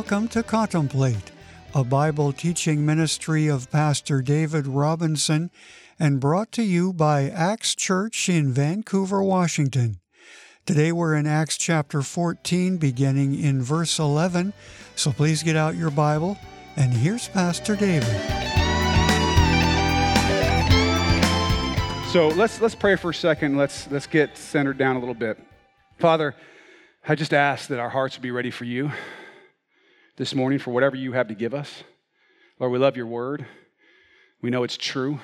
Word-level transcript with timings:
Welcome 0.00 0.28
to 0.28 0.42
Contemplate, 0.42 1.30
a 1.74 1.84
Bible 1.84 2.32
teaching 2.32 2.86
ministry 2.86 3.48
of 3.48 3.70
Pastor 3.70 4.22
David 4.22 4.66
Robinson 4.66 5.50
and 5.98 6.18
brought 6.18 6.50
to 6.52 6.62
you 6.62 6.94
by 6.94 7.24
Ax 7.28 7.74
Church 7.74 8.30
in 8.30 8.50
Vancouver, 8.50 9.22
Washington. 9.22 10.00
Today 10.64 10.90
we're 10.90 11.14
in 11.14 11.26
Acts 11.26 11.58
chapter 11.58 12.00
14, 12.00 12.78
beginning 12.78 13.38
in 13.38 13.60
verse 13.60 13.98
11. 13.98 14.54
So 14.96 15.12
please 15.12 15.42
get 15.42 15.54
out 15.54 15.76
your 15.76 15.90
Bible, 15.90 16.38
and 16.76 16.94
here's 16.94 17.28
Pastor 17.28 17.76
David. 17.76 18.08
So 22.08 22.28
let's 22.28 22.58
let's 22.62 22.74
pray 22.74 22.96
for 22.96 23.10
a 23.10 23.14
second. 23.14 23.58
Let's 23.58 23.86
let's 23.90 24.06
get 24.06 24.38
centered 24.38 24.78
down 24.78 24.96
a 24.96 24.98
little 24.98 25.14
bit. 25.14 25.38
Father, 25.98 26.34
I 27.06 27.16
just 27.16 27.34
ask 27.34 27.68
that 27.68 27.78
our 27.78 27.90
hearts 27.90 28.16
be 28.16 28.30
ready 28.30 28.50
for 28.50 28.64
you 28.64 28.90
this 30.20 30.34
morning 30.34 30.58
for 30.58 30.70
whatever 30.70 30.96
you 30.96 31.12
have 31.12 31.28
to 31.28 31.34
give 31.34 31.54
us. 31.54 31.82
Lord, 32.58 32.72
we 32.72 32.78
love 32.78 32.94
your 32.94 33.06
word. 33.06 33.46
We 34.42 34.50
know 34.50 34.64
it's 34.64 34.76
true. 34.76 35.18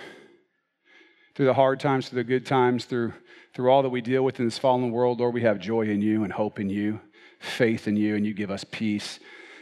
Through 1.34 1.44
the 1.44 1.52
hard 1.52 1.80
times, 1.80 2.08
through 2.08 2.20
the 2.22 2.24
good 2.24 2.46
times, 2.46 2.86
through, 2.86 3.12
through 3.52 3.70
all 3.70 3.82
that 3.82 3.90
we 3.90 4.00
deal 4.00 4.24
with 4.24 4.40
in 4.40 4.46
this 4.46 4.56
fallen 4.56 4.90
world, 4.90 5.20
Lord, 5.20 5.34
we 5.34 5.42
have 5.42 5.58
joy 5.58 5.82
in 5.82 6.00
you 6.00 6.24
and 6.24 6.32
hope 6.32 6.58
in 6.58 6.70
you, 6.70 6.98
faith 7.40 7.86
in 7.86 7.94
you, 7.98 8.16
and 8.16 8.24
you 8.24 8.32
give 8.32 8.50
us 8.50 8.64
peace 8.64 9.20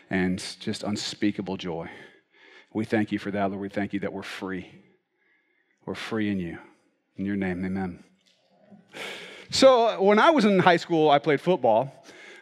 and 0.08 0.40
just 0.60 0.84
unspeakable 0.84 1.56
joy. 1.56 1.90
We 2.72 2.84
thank 2.84 3.10
you 3.10 3.18
for 3.18 3.32
that, 3.32 3.50
Lord. 3.50 3.60
We 3.60 3.68
thank 3.68 3.92
you 3.92 3.98
that 4.00 4.12
we're 4.12 4.22
free. 4.22 4.70
We're 5.84 5.96
free 5.96 6.30
in 6.30 6.38
you. 6.38 6.58
In 7.16 7.24
your 7.24 7.34
name, 7.34 7.64
amen. 7.64 8.04
So, 9.50 10.00
when 10.00 10.20
I 10.20 10.30
was 10.30 10.44
in 10.44 10.60
high 10.60 10.76
school, 10.76 11.10
I 11.10 11.18
played 11.18 11.40
football. 11.40 11.92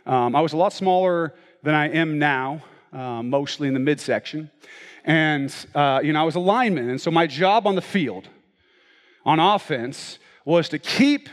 Um, 0.05 0.37
I 0.37 0.43
was 0.43 0.53
a 0.53 0.59
lot 0.59 0.75
smaller 0.75 1.33
than 1.63 1.75
I 1.75 1.89
am 1.89 2.19
now 2.19 2.61
uh, 2.93 3.23
mostly 3.23 3.69
in 3.69 3.75
the 3.75 3.81
midsection. 3.81 4.51
And, 5.05 5.55
uh, 5.75 6.01
you 6.03 6.13
know, 6.13 6.21
I 6.21 6.25
was 6.25 6.35
a 6.35 6.41
lineman. 6.41 6.91
And 6.91 7.01
so 7.01 7.11
my 7.11 7.27
job 7.27 7.67
on 7.67 7.75
the 7.75 7.83
field, 7.83 8.29
on 9.25 9.41
offense, 9.41 10.19
was 10.45 10.69
to 10.71 10.79
keep 10.79 11.29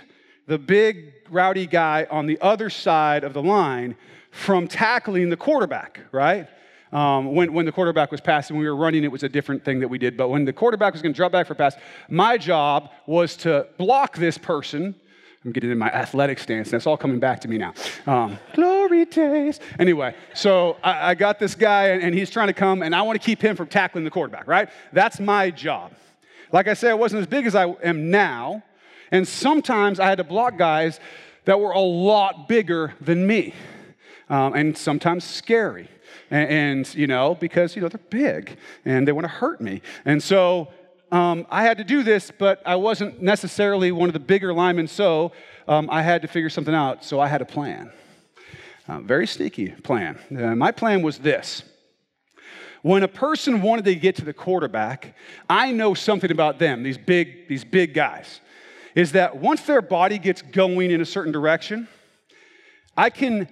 the 0.48 0.58
big, 0.58 1.14
rowdy 1.30 1.68
guy 1.68 2.08
on 2.10 2.26
the 2.26 2.40
other 2.42 2.70
side 2.70 3.24
of 3.24 3.34
the 3.34 3.42
line 3.42 3.96
from 4.32 4.68
tackling 4.68 5.30
the 5.30 5.38
quarterback, 5.38 6.00
right? 6.12 6.48
Um, 6.92 7.36
when, 7.36 7.54
when 7.54 7.66
the 7.68 7.72
quarterback 7.72 8.12
was 8.12 8.20
passing, 8.20 8.56
when 8.56 8.64
we 8.64 8.70
were 8.70 8.76
running, 8.76 9.04
it 9.04 9.12
was 9.12 9.22
a 9.22 9.30
different 9.30 9.64
thing 9.64 9.80
that 9.80 9.88
we 9.88 10.00
did. 10.00 10.18
But 10.18 10.30
when 10.30 10.46
the 10.46 10.54
quarterback 10.54 10.94
was 10.94 11.04
going 11.04 11.14
to 11.14 11.18
drop 11.18 11.32
back 11.32 11.46
for 11.46 11.54
a 11.54 11.56
pass, 11.56 11.76
my 12.10 12.38
job 12.38 12.90
was 13.06 13.36
to 13.38 13.68
block 13.78 14.18
this 14.18 14.38
person 14.40 14.96
I'm 15.46 15.54
getting 15.54 15.72
in 15.72 15.78
my 15.78 15.90
athletic 15.90 16.38
stance. 16.38 16.68
And 16.68 16.74
that's 16.74 16.86
all 16.86 16.98
coming 16.98 17.20
back 17.20 17.40
to 17.42 17.48
me 17.48 17.58
now. 17.58 17.74
Um, 18.06 18.38
glory 18.54 19.06
days. 19.06 19.62
Anyway, 19.80 20.14
so 20.34 20.76
I, 20.84 21.12
I 21.12 21.16
got 21.16 21.40
this 21.40 21.56
guy, 21.56 21.90
and, 21.90 22.04
and 22.04 22.14
he's 22.14 22.30
trying 22.30 22.48
to 22.48 22.54
come, 22.54 22.82
and 22.82 22.94
I 22.94 23.02
want 23.04 23.22
to 23.22 23.26
keep 23.26 23.42
him 23.42 23.56
from 23.56 23.68
tackling 23.68 24.04
the 24.04 24.12
quarterback, 24.12 24.48
right? 24.48 24.70
That's 24.92 25.20
my 25.20 25.50
job. 25.50 25.94
Like 26.52 26.68
I 26.68 26.74
said, 26.74 26.92
I 26.92 26.96
wasn't 26.96 27.22
as 27.22 27.28
big 27.28 27.46
as 27.46 27.56
I 27.56 27.68
am 27.84 28.12
now, 28.12 28.64
and 29.12 29.26
sometimes 29.26 30.00
I 30.00 30.08
had 30.08 30.18
to 30.18 30.24
block 30.26 30.58
guys 30.58 31.00
that 31.46 31.60
were 31.60 31.72
a 31.72 31.80
lot 31.80 32.50
bigger 32.50 32.94
than 33.00 33.26
me, 33.26 33.54
um, 34.30 34.54
and 34.56 34.78
sometimes 34.78 35.24
scary. 35.24 35.88
And, 36.32 36.50
and, 36.50 36.96
you 36.96 37.08
know, 37.08 37.36
because, 37.36 37.76
you 37.76 37.82
know, 37.82 37.88
they're 37.88 38.00
big 38.10 38.58
and 38.86 39.08
they 39.08 39.12
want 39.12 39.26
to 39.26 39.30
hurt 39.30 39.62
me. 39.62 39.82
And 40.06 40.22
so 40.22 40.68
um, 41.12 41.48
I 41.50 41.64
had 41.64 41.78
to 41.80 41.84
do 41.84 42.04
this, 42.04 42.32
but 42.38 42.62
I 42.66 42.76
wasn't 42.76 43.22
necessarily 43.22 43.92
one 43.92 44.10
of 44.10 44.14
the 44.14 44.20
bigger 44.20 44.54
linemen, 44.54 44.88
so 44.88 45.32
um, 45.68 45.90
I 45.92 46.02
had 46.02 46.22
to 46.22 46.28
figure 46.28 46.50
something 46.50 46.74
out. 46.74 47.04
So 47.04 47.20
I 47.20 47.28
had 47.28 47.42
a 47.42 47.46
plan. 47.46 47.92
Uh, 48.88 49.00
very 49.02 49.28
sneaky 49.28 49.70
plan. 49.70 50.20
Uh, 50.32 50.56
my 50.56 50.72
plan 50.72 51.02
was 51.02 51.20
this. 51.20 51.64
When 52.82 53.04
a 53.04 53.08
person 53.08 53.62
wanted 53.62 53.86
to 53.86 53.96
get 53.96 54.16
to 54.18 54.26
the 54.26 54.34
quarterback, 54.34 55.16
I 55.50 55.72
know 55.72 55.94
something 55.94 56.32
about 56.32 56.60
them, 56.60 56.84
these 56.84 56.98
big, 56.98 57.48
these 57.48 57.64
big 57.64 57.94
guys, 57.94 58.40
is 58.96 59.12
that 59.12 59.38
once 59.38 59.62
their 59.64 59.82
body 59.82 60.18
gets 60.18 60.42
going 60.42 60.92
in 60.92 61.02
a 61.02 61.06
certain 61.06 61.32
direction, 61.32 61.88
I 62.96 63.10
can 63.10 63.50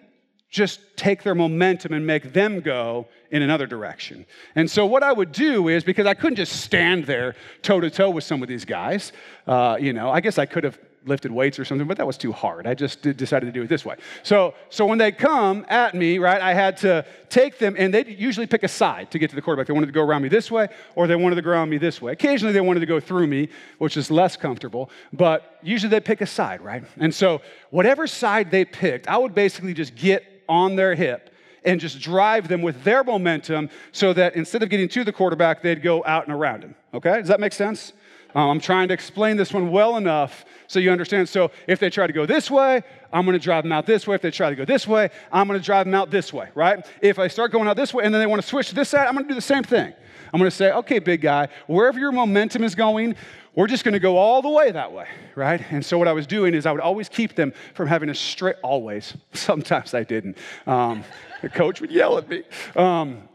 just 0.49 0.79
take 0.95 1.23
their 1.23 1.35
momentum 1.35 1.93
and 1.93 2.07
make 2.07 2.33
them 2.33 2.61
go 2.61 3.07
in 3.31 3.41
another 3.41 3.67
direction. 3.67 4.25
And 4.55 4.69
so, 4.69 4.85
what 4.85 5.03
I 5.03 5.11
would 5.11 5.31
do 5.31 5.67
is 5.67 5.83
because 5.83 6.05
I 6.05 6.13
couldn't 6.13 6.37
just 6.37 6.61
stand 6.61 7.05
there 7.05 7.35
toe 7.61 7.79
to 7.79 7.89
toe 7.89 8.09
with 8.09 8.23
some 8.23 8.41
of 8.41 8.49
these 8.49 8.65
guys, 8.65 9.11
uh, 9.47 9.77
you 9.79 9.93
know, 9.93 10.09
I 10.09 10.21
guess 10.21 10.37
I 10.37 10.45
could 10.45 10.63
have 10.63 10.77
lifted 11.07 11.31
weights 11.31 11.57
or 11.57 11.65
something, 11.65 11.87
but 11.87 11.97
that 11.97 12.05
was 12.05 12.17
too 12.17 12.31
hard. 12.31 12.67
I 12.67 12.73
just 12.73 13.01
decided 13.01 13.45
to 13.45 13.51
do 13.51 13.63
it 13.63 13.69
this 13.69 13.85
way. 13.85 13.95
So, 14.23 14.53
so 14.69 14.85
when 14.85 14.97
they 14.97 15.11
come 15.11 15.65
at 15.69 15.95
me, 15.95 16.17
right, 16.17 16.41
I 16.41 16.53
had 16.53 16.77
to 16.77 17.05
take 17.29 17.59
them, 17.59 17.75
and 17.77 17.93
they 17.93 18.05
usually 18.05 18.47
pick 18.47 18.63
a 18.63 18.67
side 18.67 19.11
to 19.11 19.19
get 19.19 19.29
to 19.29 19.35
the 19.35 19.41
quarterback. 19.41 19.67
They 19.67 19.73
wanted 19.73 19.87
to 19.87 19.91
go 19.91 20.01
around 20.01 20.21
me 20.21 20.29
this 20.29 20.51
way, 20.51 20.67
or 20.95 21.07
they 21.07 21.15
wanted 21.15 21.35
to 21.35 21.41
go 21.41 21.51
around 21.51 21.69
me 21.69 21.77
this 21.77 22.01
way. 22.01 22.11
Occasionally, 22.11 22.53
they 22.53 22.61
wanted 22.61 22.81
to 22.81 22.85
go 22.85 22.99
through 22.99 23.27
me, 23.27 23.49
which 23.77 23.97
is 23.97 24.11
less 24.11 24.37
comfortable, 24.37 24.89
but 25.13 25.57
usually 25.61 25.89
they 25.89 25.99
pick 25.99 26.21
a 26.21 26.25
side, 26.25 26.61
right? 26.61 26.83
And 26.97 27.13
so, 27.13 27.41
whatever 27.69 28.07
side 28.07 28.51
they 28.51 28.65
picked, 28.65 29.07
I 29.07 29.17
would 29.17 29.33
basically 29.33 29.73
just 29.73 29.95
get 29.95 30.23
on 30.49 30.75
their 30.75 30.95
hip 30.95 31.29
and 31.67 31.79
just 31.79 31.99
drive 31.99 32.47
them 32.47 32.61
with 32.61 32.83
their 32.83 33.03
momentum 33.03 33.69
so 33.91 34.13
that 34.13 34.35
instead 34.35 34.63
of 34.63 34.69
getting 34.69 34.87
to 34.89 35.03
the 35.03 35.11
quarterback, 35.11 35.61
they'd 35.61 35.83
go 35.83 36.03
out 36.05 36.25
and 36.25 36.33
around 36.33 36.63
him. 36.63 36.73
Okay? 36.93 37.19
Does 37.19 37.27
that 37.27 37.39
make 37.39 37.53
sense? 37.53 37.93
Um, 38.33 38.49
I'm 38.49 38.59
trying 38.59 38.87
to 38.87 38.93
explain 38.93 39.37
this 39.37 39.53
one 39.53 39.69
well 39.69 39.97
enough 39.97 40.45
so 40.67 40.79
you 40.79 40.91
understand. 40.91 41.27
So 41.27 41.51
if 41.67 41.79
they 41.79 41.89
try 41.89 42.07
to 42.07 42.13
go 42.13 42.25
this 42.25 42.49
way, 42.49 42.81
I'm 43.11 43.25
going 43.25 43.37
to 43.37 43.43
drive 43.43 43.63
them 43.63 43.71
out 43.71 43.85
this 43.85 44.07
way. 44.07 44.15
If 44.15 44.21
they 44.21 44.31
try 44.31 44.49
to 44.49 44.55
go 44.55 44.65
this 44.65 44.87
way, 44.87 45.09
I'm 45.31 45.47
going 45.47 45.59
to 45.59 45.65
drive 45.65 45.85
them 45.85 45.95
out 45.95 46.09
this 46.09 46.31
way, 46.31 46.49
right? 46.55 46.85
If 47.01 47.19
I 47.19 47.27
start 47.27 47.51
going 47.51 47.67
out 47.67 47.75
this 47.75 47.93
way 47.93 48.03
and 48.03 48.13
then 48.13 48.21
they 48.21 48.27
want 48.27 48.41
to 48.41 48.47
switch 48.47 48.69
to 48.69 48.75
this 48.75 48.89
side, 48.89 49.07
I'm 49.07 49.13
going 49.13 49.25
to 49.25 49.29
do 49.29 49.35
the 49.35 49.41
same 49.41 49.63
thing. 49.63 49.93
I'm 50.33 50.39
going 50.39 50.51
to 50.51 50.55
say, 50.55 50.71
okay, 50.71 50.99
big 50.99 51.21
guy, 51.21 51.47
wherever 51.67 51.99
your 51.99 52.11
momentum 52.11 52.63
is 52.63 52.75
going, 52.75 53.15
we're 53.57 53.65
just 53.65 53.83
going 53.83 53.93
to 53.93 53.99
go 53.99 54.17
all 54.17 54.43
the 54.43 54.49
way 54.49 54.71
that 54.71 54.91
way, 54.91 55.07
right? 55.35 55.59
And 55.71 55.83
so 55.83 55.97
what 55.97 56.07
I 56.07 56.13
was 56.13 56.27
doing 56.27 56.53
is 56.53 56.67
I 56.67 56.71
would 56.71 56.79
always 56.79 57.09
keep 57.09 57.33
them 57.33 57.53
from 57.73 57.87
having 57.87 58.07
a 58.07 58.13
straight, 58.13 58.57
always. 58.61 59.17
Sometimes 59.33 59.95
I 59.95 60.03
didn't. 60.03 60.37
Um, 60.67 61.03
the 61.41 61.49
coach 61.49 61.81
would 61.81 61.91
yell 61.91 62.19
at 62.19 62.29
me. 62.29 62.43
Um, 62.75 63.27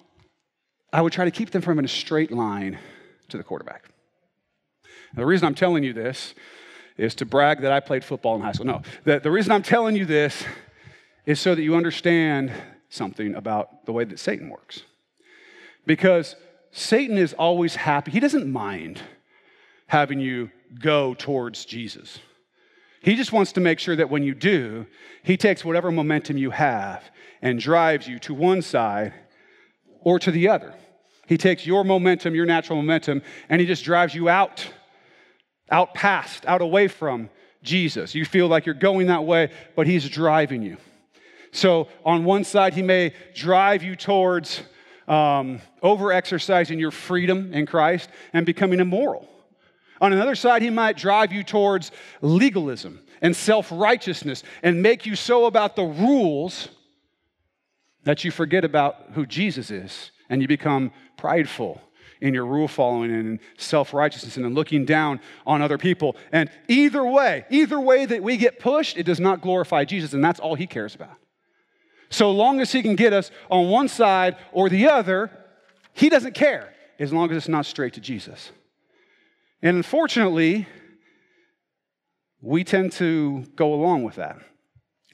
I 0.92 1.02
would 1.02 1.12
try 1.12 1.24
to 1.24 1.32
keep 1.32 1.50
them 1.50 1.60
from 1.60 1.80
in 1.80 1.84
a 1.84 1.88
straight 1.88 2.30
line 2.30 2.78
to 3.30 3.36
the 3.36 3.42
quarterback. 3.42 3.90
the 5.12 5.26
reason 5.26 5.44
I'm 5.44 5.56
telling 5.56 5.82
you 5.82 5.92
this 5.92 6.34
is 6.96 7.16
to 7.16 7.26
brag 7.26 7.62
that 7.62 7.72
I 7.72 7.80
played 7.80 8.04
football 8.04 8.36
in 8.36 8.42
high 8.42 8.52
school. 8.52 8.66
No, 8.66 8.82
the, 9.02 9.18
the 9.18 9.30
reason 9.30 9.50
I'm 9.50 9.64
telling 9.64 9.96
you 9.96 10.04
this 10.04 10.44
is 11.26 11.40
so 11.40 11.56
that 11.56 11.62
you 11.62 11.74
understand 11.74 12.52
something 12.90 13.34
about 13.34 13.86
the 13.86 13.92
way 13.92 14.04
that 14.04 14.20
Satan 14.20 14.50
works. 14.50 14.82
Because 15.84 16.36
Satan 16.70 17.18
is 17.18 17.32
always 17.32 17.74
happy, 17.74 18.12
he 18.12 18.20
doesn't 18.20 18.46
mind 18.46 19.02
having 19.92 20.18
you 20.18 20.50
go 20.80 21.12
towards 21.12 21.66
Jesus. 21.66 22.18
He 23.02 23.14
just 23.14 23.30
wants 23.30 23.52
to 23.52 23.60
make 23.60 23.78
sure 23.78 23.94
that 23.94 24.08
when 24.08 24.22
you 24.22 24.34
do, 24.34 24.86
he 25.22 25.36
takes 25.36 25.66
whatever 25.66 25.90
momentum 25.90 26.38
you 26.38 26.48
have 26.48 27.04
and 27.42 27.60
drives 27.60 28.08
you 28.08 28.18
to 28.20 28.32
one 28.32 28.62
side 28.62 29.12
or 30.00 30.18
to 30.18 30.30
the 30.30 30.48
other. 30.48 30.72
He 31.26 31.36
takes 31.36 31.66
your 31.66 31.84
momentum, 31.84 32.34
your 32.34 32.46
natural 32.46 32.80
momentum, 32.80 33.20
and 33.50 33.60
he 33.60 33.66
just 33.66 33.84
drives 33.84 34.14
you 34.14 34.30
out, 34.30 34.66
out 35.70 35.92
past, 35.92 36.46
out 36.46 36.62
away 36.62 36.88
from 36.88 37.28
Jesus. 37.62 38.14
You 38.14 38.24
feel 38.24 38.48
like 38.48 38.64
you're 38.64 38.74
going 38.74 39.08
that 39.08 39.24
way, 39.24 39.52
but 39.76 39.86
he's 39.86 40.08
driving 40.08 40.62
you. 40.62 40.78
So 41.50 41.88
on 42.02 42.24
one 42.24 42.44
side, 42.44 42.72
he 42.72 42.80
may 42.80 43.12
drive 43.34 43.82
you 43.82 43.94
towards 43.94 44.62
um, 45.06 45.60
over 45.82 46.12
exercising 46.12 46.78
your 46.78 46.92
freedom 46.92 47.52
in 47.52 47.66
Christ 47.66 48.08
and 48.32 48.46
becoming 48.46 48.80
immoral. 48.80 49.28
On 50.02 50.12
another 50.12 50.34
side, 50.34 50.62
he 50.62 50.70
might 50.70 50.96
drive 50.96 51.32
you 51.32 51.44
towards 51.44 51.92
legalism 52.20 53.00
and 53.22 53.36
self 53.36 53.70
righteousness 53.70 54.42
and 54.64 54.82
make 54.82 55.06
you 55.06 55.14
so 55.14 55.46
about 55.46 55.76
the 55.76 55.84
rules 55.84 56.68
that 58.02 58.24
you 58.24 58.32
forget 58.32 58.64
about 58.64 58.96
who 59.12 59.24
Jesus 59.24 59.70
is 59.70 60.10
and 60.28 60.42
you 60.42 60.48
become 60.48 60.90
prideful 61.16 61.80
in 62.20 62.34
your 62.34 62.44
rule 62.44 62.66
following 62.66 63.12
and 63.12 63.38
self 63.56 63.94
righteousness 63.94 64.36
and 64.36 64.44
in 64.44 64.54
looking 64.54 64.84
down 64.84 65.20
on 65.46 65.62
other 65.62 65.78
people. 65.78 66.16
And 66.32 66.50
either 66.66 67.06
way, 67.06 67.44
either 67.48 67.78
way 67.78 68.04
that 68.04 68.24
we 68.24 68.36
get 68.36 68.58
pushed, 68.58 68.96
it 68.96 69.04
does 69.04 69.20
not 69.20 69.40
glorify 69.40 69.84
Jesus, 69.84 70.14
and 70.14 70.24
that's 70.24 70.40
all 70.40 70.56
he 70.56 70.66
cares 70.66 70.96
about. 70.96 71.16
So 72.10 72.32
long 72.32 72.60
as 72.60 72.72
he 72.72 72.82
can 72.82 72.96
get 72.96 73.12
us 73.12 73.30
on 73.48 73.70
one 73.70 73.86
side 73.86 74.36
or 74.50 74.68
the 74.68 74.88
other, 74.88 75.30
he 75.92 76.08
doesn't 76.08 76.34
care 76.34 76.74
as 76.98 77.12
long 77.12 77.30
as 77.30 77.36
it's 77.36 77.48
not 77.48 77.66
straight 77.66 77.94
to 77.94 78.00
Jesus. 78.00 78.50
And 79.62 79.76
unfortunately, 79.76 80.66
we 82.40 82.64
tend 82.64 82.92
to 82.92 83.44
go 83.54 83.72
along 83.72 84.02
with 84.02 84.16
that 84.16 84.38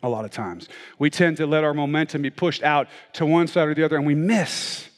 a 0.02 0.08
lot 0.08 0.24
of 0.24 0.30
times. 0.30 0.68
We 0.98 1.10
tend 1.10 1.36
to 1.38 1.46
let 1.46 1.64
our 1.64 1.74
momentum 1.74 2.22
be 2.22 2.30
pushed 2.30 2.62
out 2.62 2.88
to 3.14 3.26
one 3.26 3.46
side 3.46 3.68
or 3.68 3.74
the 3.74 3.84
other, 3.84 3.96
and 3.96 4.06
we 4.06 4.14
miss 4.14 4.88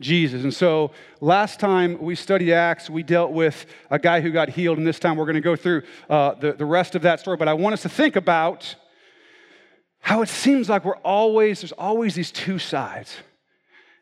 Jesus. 0.00 0.42
And 0.42 0.52
so 0.52 0.90
last 1.20 1.60
time 1.60 2.00
we 2.00 2.14
studied 2.14 2.52
Acts, 2.52 2.90
we 2.90 3.02
dealt 3.02 3.30
with 3.30 3.66
a 3.90 3.98
guy 3.98 4.20
who 4.20 4.30
got 4.30 4.50
healed, 4.50 4.78
and 4.78 4.86
this 4.86 4.98
time 4.98 5.16
we're 5.16 5.24
going 5.24 5.34
to 5.34 5.40
go 5.40 5.56
through 5.56 5.82
uh, 6.10 6.34
the, 6.34 6.52
the 6.52 6.64
rest 6.66 6.94
of 6.94 7.02
that 7.02 7.20
story. 7.20 7.36
But 7.36 7.48
I 7.48 7.54
want 7.54 7.72
us 7.72 7.82
to 7.82 7.88
think 7.88 8.16
about 8.16 8.74
how 10.00 10.20
it 10.20 10.28
seems 10.28 10.68
like 10.68 10.84
we're 10.84 10.96
always, 10.96 11.60
there's 11.60 11.72
always 11.72 12.14
these 12.14 12.32
two 12.32 12.58
sides. 12.58 13.16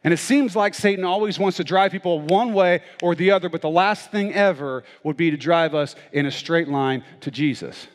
And 0.03 0.15
it 0.15 0.19
seems 0.19 0.57
like 0.57 0.75
Satan 0.75 1.05
always 1.05 1.39
wants 1.39 1.59
to 1.59 1.65
drive 1.65 1.93
people 1.93 2.21
one 2.21 2.55
way 2.55 2.83
or 3.03 3.15
the 3.15 3.31
other, 3.33 3.49
but 3.49 3.61
the 3.61 3.69
last 3.69 4.11
thing 4.11 4.33
ever 4.33 4.83
would 5.05 5.17
be 5.17 5.31
to 5.31 5.37
drive 5.37 5.75
us 5.75 5.95
in 6.13 6.25
a 6.25 6.31
straight 6.31 6.69
line 6.69 7.05
to 7.21 7.31
Jesus. 7.31 7.87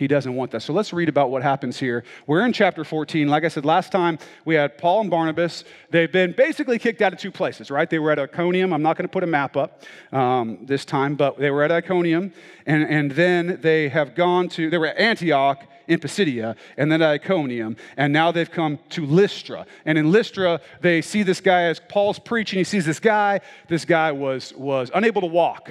He 0.00 0.06
doesn't 0.06 0.34
want 0.34 0.52
that. 0.52 0.62
So 0.62 0.72
let's 0.72 0.94
read 0.94 1.10
about 1.10 1.30
what 1.30 1.42
happens 1.42 1.78
here. 1.78 2.04
We're 2.26 2.46
in 2.46 2.54
chapter 2.54 2.84
14. 2.84 3.28
Like 3.28 3.44
I 3.44 3.48
said, 3.48 3.66
last 3.66 3.92
time 3.92 4.18
we 4.46 4.54
had 4.54 4.78
Paul 4.78 5.02
and 5.02 5.10
Barnabas. 5.10 5.64
They've 5.90 6.10
been 6.10 6.32
basically 6.32 6.78
kicked 6.78 7.02
out 7.02 7.12
of 7.12 7.18
two 7.18 7.30
places, 7.30 7.70
right? 7.70 7.90
They 7.90 7.98
were 7.98 8.10
at 8.10 8.18
Iconium. 8.18 8.72
I'm 8.72 8.80
not 8.80 8.96
going 8.96 9.06
to 9.06 9.12
put 9.12 9.24
a 9.24 9.26
map 9.26 9.58
up 9.58 9.82
um, 10.10 10.60
this 10.62 10.86
time, 10.86 11.16
but 11.16 11.38
they 11.38 11.50
were 11.50 11.64
at 11.64 11.70
Iconium. 11.70 12.32
And, 12.64 12.84
and 12.84 13.10
then 13.10 13.58
they 13.60 13.90
have 13.90 14.14
gone 14.14 14.48
to, 14.50 14.70
they 14.70 14.78
were 14.78 14.86
at 14.86 14.96
Antioch 14.96 15.66
in 15.90 15.98
Pisidia, 15.98 16.54
and 16.76 16.90
then 16.90 17.02
at 17.02 17.10
Iconium, 17.10 17.76
and 17.96 18.12
now 18.12 18.30
they've 18.30 18.50
come 18.50 18.78
to 18.90 19.04
Lystra. 19.04 19.66
And 19.84 19.98
in 19.98 20.12
Lystra, 20.12 20.60
they 20.80 21.02
see 21.02 21.24
this 21.24 21.40
guy 21.40 21.62
as 21.62 21.80
Paul's 21.88 22.20
preaching. 22.20 22.58
He 22.58 22.64
sees 22.64 22.86
this 22.86 23.00
guy. 23.00 23.40
This 23.68 23.84
guy 23.84 24.12
was, 24.12 24.54
was 24.54 24.92
unable 24.94 25.20
to 25.20 25.26
walk 25.26 25.68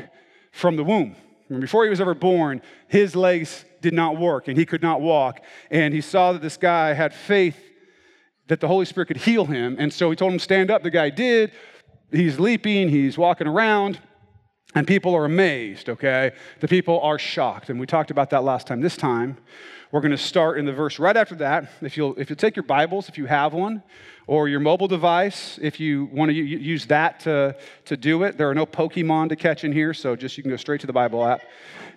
from 0.52 0.76
the 0.76 0.84
womb. 0.84 1.16
And 1.48 1.62
before 1.62 1.86
he 1.86 1.90
was 1.90 2.02
ever 2.02 2.14
born, 2.14 2.62
his 2.90 3.16
legs 3.16 3.64
did 3.82 3.94
not 3.94 4.18
work 4.18 4.50
and 4.50 4.58
he 4.58 4.66
could 4.66 4.82
not 4.82 5.00
walk. 5.00 5.40
And 5.72 5.94
he 5.94 6.02
saw 6.02 6.34
that 6.34 6.42
this 6.42 6.58
guy 6.58 6.94
had 6.94 7.14
faith 7.14 7.58
that 8.48 8.60
the 8.60 8.68
Holy 8.68 8.86
Spirit 8.86 9.06
could 9.06 9.18
heal 9.18 9.46
him. 9.46 9.78
And 9.80 9.92
so 9.94 10.10
he 10.10 10.18
told 10.18 10.34
him, 10.34 10.40
Stand 10.40 10.70
up. 10.70 10.84
The 10.84 10.92
guy 10.92 11.10
did. 11.10 11.52
He's 12.12 12.40
leaping, 12.40 12.90
he's 12.90 13.18
walking 13.18 13.48
around. 13.48 14.00
And 14.76 14.86
people 14.86 15.16
are 15.16 15.26
amazed, 15.26 15.90
okay? 15.90 16.32
The 16.60 16.68
people 16.68 17.00
are 17.02 17.18
shocked. 17.18 17.70
And 17.70 17.80
we 17.80 17.88
talked 17.88 18.12
about 18.12 18.30
that 18.30 18.44
last 18.44 18.68
time. 18.68 18.82
This 18.82 18.96
time, 18.96 19.38
we're 19.92 20.02
going 20.02 20.12
to 20.12 20.18
start 20.18 20.60
in 20.60 20.66
the 20.66 20.74
verse 20.74 21.00
right 21.00 21.18
after 21.18 21.34
that. 21.36 21.72
If 21.82 21.98
you'll, 21.98 22.14
if 22.20 22.30
you'll 22.30 22.38
take 22.38 22.56
your 22.56 22.64
Bibles, 22.64 23.10
if 23.10 23.18
you 23.18 23.26
have 23.26 23.54
one, 23.54 23.82
or 24.28 24.48
your 24.48 24.60
mobile 24.60 24.88
device, 24.88 25.58
if 25.60 25.80
you 25.80 26.06
want 26.14 26.30
to 26.30 26.36
use 26.36 26.86
that 26.86 27.20
to, 27.22 27.56
to 27.86 27.98
do 27.98 28.22
it. 28.22 28.38
There 28.38 28.48
are 28.48 28.54
no 28.54 28.68
Pokemon 28.68 29.30
to 29.30 29.36
catch 29.36 29.64
in 29.64 29.72
here, 29.72 29.92
so 29.92 30.16
just 30.16 30.38
you 30.38 30.44
can 30.44 30.52
go 30.52 30.56
straight 30.56 30.82
to 30.82 30.88
the 30.88 30.94
Bible 30.94 31.26
app. 31.26 31.42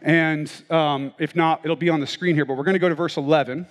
And 0.01 0.51
um, 0.71 1.13
if 1.19 1.37
not, 1.37 1.61
it'll 1.63 1.77
be 1.77 1.91
on 1.91 2.01
the 2.01 2.07
screen 2.07 2.35
here, 2.35 2.47
but 2.47 2.57
we're 2.57 2.65
going 2.65 2.73
to 2.73 2.79
go 2.79 2.89
to 2.89 2.95
verse 2.95 3.19
11 3.19 3.67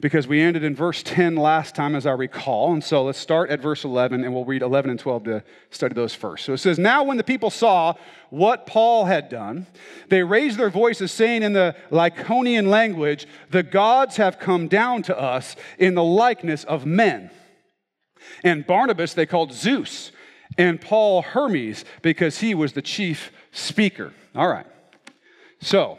because 0.00 0.26
we 0.26 0.40
ended 0.40 0.62
in 0.62 0.74
verse 0.74 1.02
10 1.02 1.36
last 1.36 1.74
time, 1.74 1.94
as 1.94 2.06
I 2.06 2.12
recall. 2.12 2.72
And 2.72 2.84
so 2.84 3.04
let's 3.04 3.18
start 3.18 3.50
at 3.50 3.60
verse 3.60 3.84
11, 3.84 4.24
and 4.24 4.34
we'll 4.34 4.44
read 4.44 4.62
11 4.62 4.90
and 4.90 5.00
12 5.00 5.24
to 5.24 5.44
study 5.70 5.94
those 5.94 6.14
first. 6.14 6.44
So 6.44 6.52
it 6.52 6.58
says, 6.58 6.78
Now 6.78 7.02
when 7.04 7.16
the 7.16 7.24
people 7.24 7.50
saw 7.50 7.94
what 8.28 8.66
Paul 8.66 9.06
had 9.06 9.28
done, 9.28 9.66
they 10.08 10.22
raised 10.22 10.58
their 10.58 10.70
voices, 10.70 11.12
saying 11.12 11.42
in 11.42 11.54
the 11.54 11.74
Lycaonian 11.90 12.68
language, 12.68 13.26
The 13.50 13.62
gods 13.62 14.16
have 14.16 14.38
come 14.38 14.68
down 14.68 15.02
to 15.04 15.18
us 15.18 15.56
in 15.78 15.94
the 15.94 16.04
likeness 16.04 16.64
of 16.64 16.84
men. 16.84 17.30
And 18.44 18.66
Barnabas 18.66 19.14
they 19.14 19.26
called 19.26 19.52
Zeus, 19.52 20.12
and 20.58 20.80
Paul 20.80 21.22
Hermes, 21.22 21.84
because 22.02 22.38
he 22.38 22.54
was 22.54 22.74
the 22.74 22.82
chief 22.82 23.32
speaker. 23.50 24.12
All 24.34 24.48
right. 24.48 24.66
So, 25.60 25.98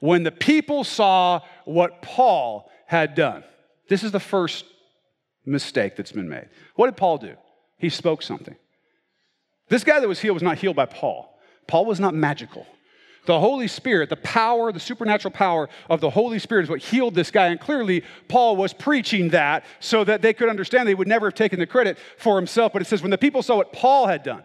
when 0.00 0.22
the 0.22 0.32
people 0.32 0.82
saw 0.82 1.40
what 1.70 2.02
Paul 2.02 2.70
had 2.86 3.14
done. 3.14 3.44
This 3.88 4.02
is 4.02 4.12
the 4.12 4.20
first 4.20 4.64
mistake 5.46 5.96
that's 5.96 6.12
been 6.12 6.28
made. 6.28 6.48
What 6.74 6.86
did 6.86 6.96
Paul 6.96 7.18
do? 7.18 7.34
He 7.76 7.88
spoke 7.88 8.22
something. 8.22 8.56
This 9.68 9.84
guy 9.84 10.00
that 10.00 10.08
was 10.08 10.20
healed 10.20 10.34
was 10.34 10.42
not 10.42 10.58
healed 10.58 10.76
by 10.76 10.86
Paul. 10.86 11.38
Paul 11.66 11.86
was 11.86 12.00
not 12.00 12.14
magical. 12.14 12.66
The 13.26 13.38
Holy 13.38 13.68
Spirit, 13.68 14.08
the 14.08 14.16
power, 14.16 14.72
the 14.72 14.80
supernatural 14.80 15.32
power 15.32 15.68
of 15.88 16.00
the 16.00 16.10
Holy 16.10 16.38
Spirit 16.38 16.64
is 16.64 16.70
what 16.70 16.80
healed 16.80 17.14
this 17.14 17.30
guy. 17.30 17.48
And 17.48 17.60
clearly, 17.60 18.02
Paul 18.28 18.56
was 18.56 18.72
preaching 18.72 19.28
that 19.28 19.64
so 19.78 20.02
that 20.04 20.22
they 20.22 20.32
could 20.32 20.48
understand 20.48 20.88
they 20.88 20.94
would 20.94 21.06
never 21.06 21.26
have 21.26 21.34
taken 21.34 21.60
the 21.60 21.66
credit 21.66 21.98
for 22.16 22.36
himself. 22.36 22.72
But 22.72 22.82
it 22.82 22.86
says, 22.86 23.02
when 23.02 23.10
the 23.10 23.18
people 23.18 23.42
saw 23.42 23.56
what 23.56 23.72
Paul 23.72 24.06
had 24.06 24.22
done, 24.22 24.42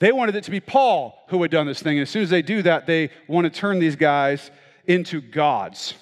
they 0.00 0.10
wanted 0.10 0.34
it 0.34 0.44
to 0.44 0.50
be 0.50 0.60
Paul 0.60 1.16
who 1.28 1.40
had 1.42 1.50
done 1.50 1.66
this 1.66 1.82
thing. 1.82 1.98
And 1.98 2.02
as 2.02 2.10
soon 2.10 2.22
as 2.22 2.30
they 2.30 2.42
do 2.42 2.62
that, 2.62 2.86
they 2.86 3.10
want 3.28 3.44
to 3.44 3.50
turn 3.50 3.78
these 3.78 3.96
guys 3.96 4.50
into 4.86 5.20
gods. 5.20 5.94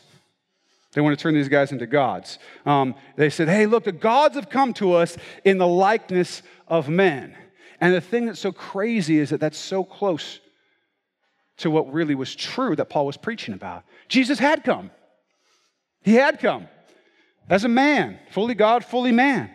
They 0.92 1.00
want 1.00 1.18
to 1.18 1.22
turn 1.22 1.34
these 1.34 1.48
guys 1.48 1.72
into 1.72 1.86
gods. 1.86 2.38
Um, 2.66 2.94
they 3.16 3.30
said, 3.30 3.48
hey, 3.48 3.66
look, 3.66 3.84
the 3.84 3.92
gods 3.92 4.34
have 4.36 4.50
come 4.50 4.74
to 4.74 4.92
us 4.92 5.16
in 5.44 5.58
the 5.58 5.66
likeness 5.66 6.42
of 6.68 6.88
men. 6.88 7.34
And 7.80 7.94
the 7.94 8.00
thing 8.00 8.26
that's 8.26 8.40
so 8.40 8.52
crazy 8.52 9.18
is 9.18 9.30
that 9.30 9.40
that's 9.40 9.58
so 9.58 9.84
close 9.84 10.38
to 11.58 11.70
what 11.70 11.92
really 11.92 12.14
was 12.14 12.34
true 12.34 12.76
that 12.76 12.90
Paul 12.90 13.06
was 13.06 13.16
preaching 13.16 13.54
about. 13.54 13.84
Jesus 14.08 14.38
had 14.38 14.64
come. 14.64 14.90
He 16.02 16.14
had 16.14 16.40
come 16.40 16.68
as 17.48 17.64
a 17.64 17.68
man, 17.68 18.18
fully 18.30 18.54
God, 18.54 18.84
fully 18.84 19.12
man, 19.12 19.50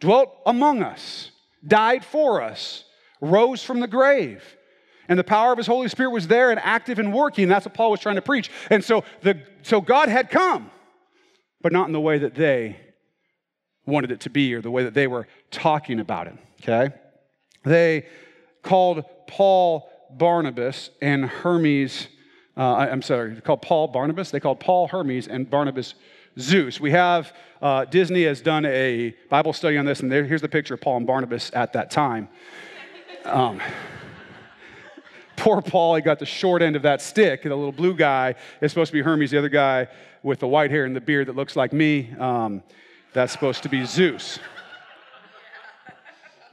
dwelt 0.00 0.34
among 0.46 0.82
us, 0.82 1.30
died 1.66 2.04
for 2.04 2.42
us, 2.42 2.84
rose 3.20 3.62
from 3.62 3.80
the 3.80 3.86
grave 3.86 4.42
and 5.10 5.18
the 5.18 5.24
power 5.24 5.50
of 5.50 5.58
his 5.58 5.66
Holy 5.66 5.88
Spirit 5.88 6.10
was 6.10 6.28
there 6.28 6.52
and 6.52 6.60
active 6.60 7.00
and 7.00 7.12
working. 7.12 7.48
That's 7.48 7.66
what 7.66 7.74
Paul 7.74 7.90
was 7.90 7.98
trying 7.98 8.14
to 8.14 8.22
preach. 8.22 8.48
And 8.70 8.82
so, 8.82 9.02
the, 9.22 9.42
so 9.62 9.80
God 9.80 10.08
had 10.08 10.30
come, 10.30 10.70
but 11.60 11.72
not 11.72 11.88
in 11.88 11.92
the 11.92 12.00
way 12.00 12.18
that 12.18 12.36
they 12.36 12.76
wanted 13.84 14.12
it 14.12 14.20
to 14.20 14.30
be 14.30 14.54
or 14.54 14.62
the 14.62 14.70
way 14.70 14.84
that 14.84 14.94
they 14.94 15.08
were 15.08 15.26
talking 15.50 15.98
about 15.98 16.28
it. 16.28 16.34
Okay? 16.62 16.94
They 17.64 18.06
called 18.62 19.04
Paul 19.26 19.90
Barnabas 20.12 20.90
and 21.02 21.24
Hermes, 21.24 22.06
uh, 22.56 22.76
I'm 22.76 23.02
sorry, 23.02 23.34
they 23.34 23.40
called 23.40 23.62
Paul 23.62 23.88
Barnabas. 23.88 24.30
They 24.30 24.38
called 24.38 24.60
Paul 24.60 24.86
Hermes 24.86 25.26
and 25.26 25.50
Barnabas 25.50 25.94
Zeus. 26.38 26.78
We 26.78 26.92
have, 26.92 27.34
uh, 27.60 27.84
Disney 27.84 28.22
has 28.24 28.40
done 28.40 28.64
a 28.64 29.16
Bible 29.28 29.54
study 29.54 29.76
on 29.76 29.86
this, 29.86 30.00
and 30.00 30.12
there, 30.12 30.24
here's 30.24 30.40
the 30.40 30.48
picture 30.48 30.74
of 30.74 30.80
Paul 30.80 30.98
and 30.98 31.06
Barnabas 31.06 31.50
at 31.52 31.72
that 31.72 31.90
time. 31.90 32.28
Um, 33.24 33.60
poor 35.40 35.62
Paul, 35.62 35.96
he 35.96 36.02
got 36.02 36.18
the 36.18 36.26
short 36.26 36.60
end 36.60 36.76
of 36.76 36.82
that 36.82 37.00
stick. 37.00 37.42
The 37.42 37.48
little 37.48 37.72
blue 37.72 37.94
guy 37.94 38.34
is 38.60 38.70
supposed 38.70 38.90
to 38.90 38.92
be 38.92 39.00
Hermes, 39.00 39.30
the 39.30 39.38
other 39.38 39.48
guy 39.48 39.88
with 40.22 40.38
the 40.38 40.46
white 40.46 40.70
hair 40.70 40.84
and 40.84 40.94
the 40.94 41.00
beard 41.00 41.28
that 41.28 41.34
looks 41.34 41.56
like 41.56 41.72
me, 41.72 42.12
um, 42.18 42.62
that's 43.14 43.32
supposed 43.32 43.62
to 43.62 43.70
be 43.70 43.84
Zeus. 43.86 44.38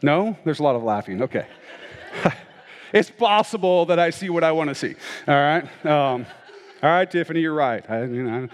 No? 0.02 0.38
There's 0.46 0.60
a 0.60 0.64
lot 0.64 0.76
of 0.76 0.84
laughing. 0.84 1.22
Okay. 1.22 1.46
it's 2.94 3.12
possible 3.12 3.86
that 3.88 4.00
I 4.00 4.10
see 4.10 4.30
what 4.30 4.46
I 4.46 4.54
want 4.54 4.70
to 4.70 4.76
see. 4.76 4.96
All 5.28 5.36
right? 5.36 5.86
Um, 5.86 6.26
all 6.82 6.90
right, 6.90 7.10
Tiffany, 7.10 7.42
you're 7.42 7.54
right. 7.54 7.84
I, 7.90 8.04
you 8.04 8.24
know, 8.24 8.48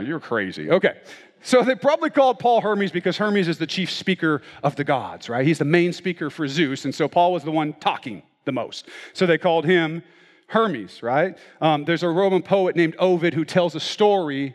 you're 0.00 0.20
crazy. 0.20 0.70
Okay. 0.70 1.00
So 1.42 1.62
they 1.62 1.74
probably 1.74 2.10
called 2.10 2.38
Paul 2.38 2.62
Hermes 2.62 2.92
because 2.92 3.18
Hermes 3.18 3.46
is 3.46 3.58
the 3.58 3.66
chief 3.66 3.90
speaker 3.90 4.40
of 4.62 4.74
the 4.74 4.84
gods, 4.84 5.28
right? 5.28 5.46
He's 5.46 5.58
the 5.58 5.66
main 5.66 5.92
speaker 5.92 6.30
for 6.30 6.48
Zeus. 6.48 6.86
And 6.86 6.94
so 6.94 7.08
Paul 7.08 7.34
was 7.34 7.44
the 7.44 7.50
one 7.50 7.74
talking 7.74 8.22
the 8.46 8.52
most. 8.52 8.88
So 9.12 9.26
they 9.26 9.36
called 9.36 9.66
him 9.66 10.02
Hermes, 10.46 11.02
right? 11.02 11.36
Um, 11.60 11.84
there's 11.84 12.02
a 12.02 12.08
Roman 12.08 12.42
poet 12.42 12.76
named 12.76 12.96
Ovid 12.98 13.34
who 13.34 13.44
tells 13.44 13.74
a 13.74 13.80
story 13.80 14.54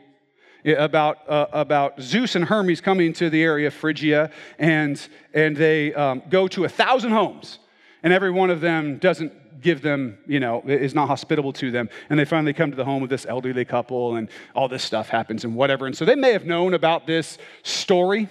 about, 0.66 1.30
uh, 1.30 1.48
about 1.52 2.02
Zeus 2.02 2.36
and 2.36 2.46
Hermes 2.46 2.82
coming 2.82 3.14
to 3.14 3.30
the 3.30 3.44
area 3.44 3.68
of 3.68 3.74
Phrygia, 3.74 4.32
and, 4.58 5.00
and 5.34 5.56
they 5.56 5.94
um, 5.94 6.24
go 6.30 6.48
to 6.48 6.66
a 6.66 6.70
thousand 6.70 7.12
homes, 7.12 7.60
and 8.04 8.14
every 8.14 8.32
one 8.32 8.50
of 8.50 8.62
them 8.62 8.98
doesn't 8.98 9.62
give 9.62 9.82
them, 9.82 10.18
you 10.26 10.40
know, 10.40 10.62
is 10.66 10.96
not 10.96 11.08
hospitable 11.08 11.54
to 11.54 11.70
them. 11.72 11.88
And 12.10 12.18
they 12.18 12.26
finally 12.26 12.54
come 12.54 12.72
to 12.72 12.78
the 12.78 12.86
home 12.86 13.04
of 13.04 13.10
this 13.10 13.26
elderly 13.26 13.66
couple, 13.66 14.16
and 14.16 14.30
all 14.56 14.68
this 14.68 14.84
stuff 14.84 15.10
happens 15.10 15.44
and 15.44 15.56
whatever. 15.56 15.86
And 15.86 15.96
so 15.96 16.06
they 16.06 16.16
may 16.16 16.32
have 16.32 16.46
known 16.46 16.74
about 16.74 17.06
this 17.06 17.38
story, 17.64 18.30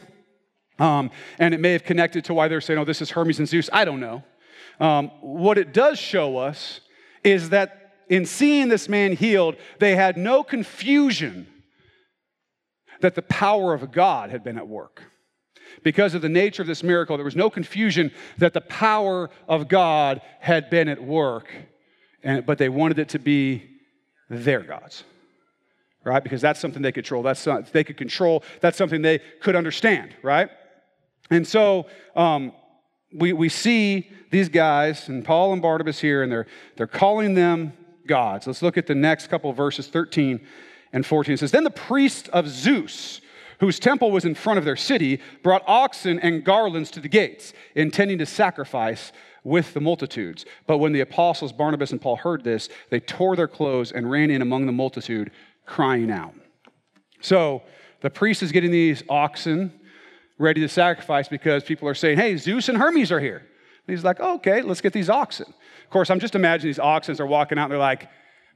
um, 0.79 1.11
and 1.39 1.53
it 1.53 1.61
may 1.61 1.73
have 1.73 1.85
connected 1.85 2.25
to 2.25 2.35
why 2.35 2.49
they're 2.49 2.61
saying, 2.61 2.79
oh, 2.79 2.85
this 2.85 3.03
is 3.03 3.11
Hermes 3.11 3.39
and 3.39 3.49
Zeus. 3.49 3.69
I 3.73 3.85
don't 3.85 4.01
know. 4.01 4.25
Um, 4.81 5.11
what 5.21 5.59
it 5.59 5.73
does 5.73 5.99
show 5.99 6.39
us 6.39 6.81
is 7.23 7.51
that 7.51 7.93
in 8.09 8.27
seeing 8.27 8.69
this 8.69 8.89
man 8.89 9.13
healed, 9.13 9.57
they 9.79 9.95
had 9.95 10.17
no 10.17 10.43
confusion 10.43 11.47
that 13.01 13.15
the 13.15 13.23
power 13.23 13.73
of 13.73 13.93
God 13.93 14.31
had 14.31 14.43
been 14.43 14.59
at 14.59 14.67
work. 14.67 15.03
Because 15.85 16.15
of 16.15 16.23
the 16.23 16.29
nature 16.29 16.63
of 16.63 16.69
this 16.69 16.83
miracle, 16.83 17.17
there 17.17 17.25
was 17.25 17.37
no 17.37 17.49
confusion 17.49 18.11
that 18.39 18.53
the 18.53 18.61
power 18.61 19.31
of 19.47 19.69
God 19.69 20.21
had 20.41 20.69
been 20.69 20.89
at 20.89 21.03
work, 21.03 21.49
and, 22.23 22.45
but 22.45 22.59
they 22.59 22.69
wanted 22.69 22.99
it 22.99 23.11
to 23.11 23.19
be 23.19 23.63
their 24.29 24.61
gods 24.61 25.05
right? 26.05 26.23
Because 26.23 26.41
that's 26.41 26.61
something 26.61 26.83
they 26.83 26.93
control. 26.93 27.23
That's 27.23 27.41
something 27.41 27.71
they 27.73 27.85
could 27.85 27.97
control. 27.97 28.43
That's 28.61 28.77
something 28.77 29.03
they 29.03 29.21
could 29.41 29.57
understand, 29.57 30.15
right? 30.23 30.51
And 31.31 31.47
so 31.47 31.87
um, 32.17 32.53
we, 33.13 33.33
we 33.33 33.49
see 33.49 34.11
these 34.31 34.49
guys, 34.49 35.09
and 35.09 35.25
Paul 35.25 35.53
and 35.53 35.63
Barnabas 35.63 35.99
here, 36.01 36.23
and 36.23 36.31
they're, 36.31 36.47
they're 36.77 36.87
calling 36.87 37.35
them 37.35 37.73
gods. 38.07 38.47
Let's 38.47 38.63
look 38.63 38.77
at 38.79 38.87
the 38.87 38.95
next 38.95 39.27
couple 39.27 39.53
verses, 39.53 39.89
13 39.89 40.41
and 40.93 41.05
14. 41.05 41.35
It 41.35 41.39
says, 41.39 41.51
Then 41.51 41.65
the 41.65 41.71
priest 41.71 42.29
of 42.29 42.49
Zeus, 42.49 43.21
whose 43.59 43.79
temple 43.79 44.11
was 44.11 44.25
in 44.25 44.35
front 44.35 44.59
of 44.59 44.65
their 44.65 44.77
city, 44.77 45.21
brought 45.43 45.63
oxen 45.67 46.19
and 46.21 46.45
garlands 46.45 46.91
to 46.93 47.01
the 47.01 47.09
gates, 47.09 47.53
intending 47.75 48.19
to 48.19 48.27
sacrifice 48.27 49.13
with 49.43 49.75
the 49.75 49.81
multitudes. 49.81 50.45
But 50.67 50.79
when 50.79 50.93
the 50.93 51.01
apostles 51.01 51.53
Barnabas 51.53 51.93
and 51.93 52.01
Paul 52.01 52.17
heard 52.17 52.45
this, 52.45 52.69
they 52.91 53.01
tore 53.01 53.37
their 53.37 53.49
clothes 53.49 53.93
and 53.93 54.11
ran 54.11 54.31
in 54.31 54.43
among 54.43 54.67
the 54.67 54.73
multitude, 54.73 55.31
crying 55.67 56.11
out. 56.11 56.35
So 57.21 57.63
the 58.01 58.11
priest 58.11 58.43
is 58.43 58.53
getting 58.53 58.71
these 58.71 59.03
oxen 59.09 59.80
ready 60.41 60.63
to 60.63 60.69
sacrifice 60.69 61.29
because 61.29 61.63
people 61.63 61.87
are 61.87 61.95
saying, 61.95 62.17
hey, 62.17 62.37
Zeus 62.37 62.69
and 62.69 62.79
Hermes 62.79 63.13
are 63.13 63.21
here. 63.21 63.37
And 63.37 63.97
he's 63.97 64.05
like, 64.05 64.17
oh, 64.21 64.37
okay, 64.37 64.63
let's 64.63 64.81
get 64.81 64.93
these 64.93 65.11
oxen. 65.11 65.47
Of 65.49 65.91
course, 65.91 66.11
I'm 66.11 66.19
just 66.19 66.35
imagining 66.35 66.71
these 66.71 66.79
oxen 66.79 67.21
are 67.21 67.27
walking 67.27 67.59
out 67.59 67.65
and 67.65 67.73
they're 67.73 67.79
like, 67.79 68.09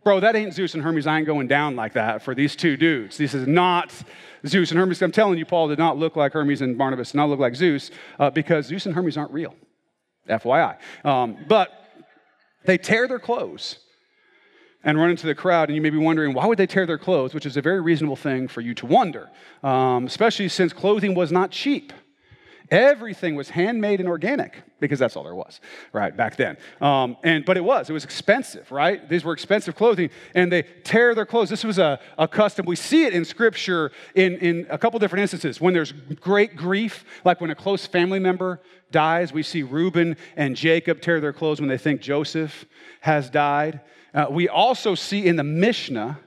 bro, 0.02 0.20
that 0.20 0.34
ain't 0.34 0.54
Zeus 0.54 0.74
and 0.74 0.82
Hermes. 0.82 1.06
I 1.06 1.18
ain't 1.18 1.26
going 1.26 1.46
down 1.46 1.76
like 1.76 1.92
that 1.92 2.22
for 2.22 2.34
these 2.34 2.56
two 2.56 2.76
dudes. 2.76 3.18
This 3.18 3.34
is 3.34 3.46
not 3.46 3.92
Zeus 4.46 4.70
and 4.70 4.80
Hermes. 4.80 5.02
I'm 5.02 5.12
telling 5.12 5.38
you, 5.38 5.44
Paul 5.44 5.68
did 5.68 5.78
not 5.78 5.98
look 5.98 6.16
like 6.16 6.32
Hermes 6.32 6.62
and 6.62 6.76
Barnabas, 6.78 7.12
did 7.12 7.18
not 7.18 7.28
look 7.28 7.38
like 7.38 7.54
Zeus, 7.54 7.90
uh, 8.18 8.30
because 8.30 8.66
Zeus 8.66 8.86
and 8.86 8.94
Hermes 8.94 9.16
aren't 9.16 9.32
real. 9.32 9.54
FYI. 10.28 10.78
Um, 11.04 11.36
but 11.48 11.70
they 12.64 12.78
tear 12.78 13.06
their 13.06 13.18
clothes 13.18 13.78
and 14.84 14.98
run 14.98 15.10
into 15.10 15.26
the 15.26 15.34
crowd, 15.34 15.68
and 15.68 15.76
you 15.76 15.82
may 15.82 15.90
be 15.90 15.98
wondering, 15.98 16.34
why 16.34 16.46
would 16.46 16.58
they 16.58 16.66
tear 16.66 16.86
their 16.86 16.98
clothes? 16.98 17.34
Which 17.34 17.46
is 17.46 17.56
a 17.56 17.62
very 17.62 17.80
reasonable 17.80 18.16
thing 18.16 18.48
for 18.48 18.60
you 18.60 18.74
to 18.74 18.86
wonder, 18.86 19.30
um, 19.62 20.06
especially 20.06 20.48
since 20.48 20.72
clothing 20.72 21.14
was 21.14 21.32
not 21.32 21.50
cheap. 21.50 21.92
Everything 22.70 23.34
was 23.34 23.50
handmade 23.50 24.00
and 24.00 24.08
organic 24.08 24.62
because 24.80 24.98
that's 24.98 25.16
all 25.16 25.22
there 25.22 25.34
was, 25.34 25.60
right, 25.92 26.16
back 26.16 26.36
then. 26.36 26.56
Um, 26.80 27.18
and, 27.22 27.44
but 27.44 27.58
it 27.58 27.64
was, 27.64 27.90
it 27.90 27.92
was 27.92 28.04
expensive, 28.04 28.72
right? 28.72 29.06
These 29.06 29.22
were 29.22 29.34
expensive 29.34 29.76
clothing, 29.76 30.08
and 30.34 30.50
they 30.50 30.62
tear 30.62 31.14
their 31.14 31.26
clothes. 31.26 31.50
This 31.50 31.62
was 31.62 31.78
a, 31.78 32.00
a 32.16 32.26
custom. 32.26 32.64
We 32.64 32.76
see 32.76 33.04
it 33.04 33.12
in 33.12 33.26
Scripture 33.26 33.92
in, 34.14 34.38
in 34.38 34.66
a 34.70 34.78
couple 34.78 34.98
different 34.98 35.20
instances. 35.20 35.60
When 35.60 35.74
there's 35.74 35.92
great 35.92 36.56
grief, 36.56 37.04
like 37.22 37.40
when 37.40 37.50
a 37.50 37.54
close 37.54 37.86
family 37.86 38.18
member 38.18 38.62
dies, 38.90 39.30
we 39.30 39.42
see 39.42 39.62
Reuben 39.62 40.16
and 40.34 40.56
Jacob 40.56 41.02
tear 41.02 41.20
their 41.20 41.34
clothes 41.34 41.60
when 41.60 41.68
they 41.68 41.78
think 41.78 42.00
Joseph 42.00 42.64
has 43.00 43.28
died. 43.28 43.80
Uh, 44.14 44.26
we 44.30 44.48
also 44.48 44.94
see 44.94 45.26
in 45.26 45.36
the 45.36 45.44
Mishnah 45.44 46.18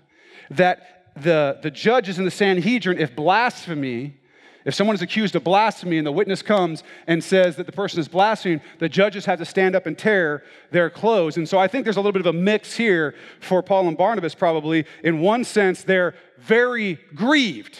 that 0.51 1.13
the, 1.15 1.57
the 1.63 1.71
judges 1.71 2.19
in 2.19 2.25
the 2.25 2.31
Sanhedrin, 2.31 2.99
if 2.99 3.15
blasphemy, 3.15 4.17
if 4.65 4.75
someone 4.75 4.95
is 4.95 5.01
accused 5.01 5.35
of 5.35 5.45
blasphemy 5.45 5.97
and 5.97 6.05
the 6.05 6.11
witness 6.11 6.41
comes 6.41 6.83
and 7.07 7.23
says 7.23 7.55
that 7.55 7.65
the 7.65 7.71
person 7.71 8.01
is 8.01 8.09
blaspheming, 8.09 8.61
the 8.79 8.89
judges 8.89 9.23
have 9.25 9.39
to 9.39 9.45
stand 9.45 9.75
up 9.75 9.85
and 9.85 9.97
tear 9.97 10.43
their 10.71 10.89
clothes. 10.89 11.37
And 11.37 11.47
so 11.47 11.57
I 11.57 11.69
think 11.69 11.85
there's 11.85 11.95
a 11.95 12.01
little 12.01 12.11
bit 12.11 12.19
of 12.19 12.35
a 12.35 12.37
mix 12.37 12.75
here 12.75 13.15
for 13.39 13.63
Paul 13.63 13.87
and 13.87 13.97
Barnabas, 13.97 14.35
probably. 14.35 14.85
In 15.03 15.21
one 15.21 15.45
sense, 15.45 15.83
they're 15.83 16.15
very 16.37 16.99
grieved, 17.15 17.79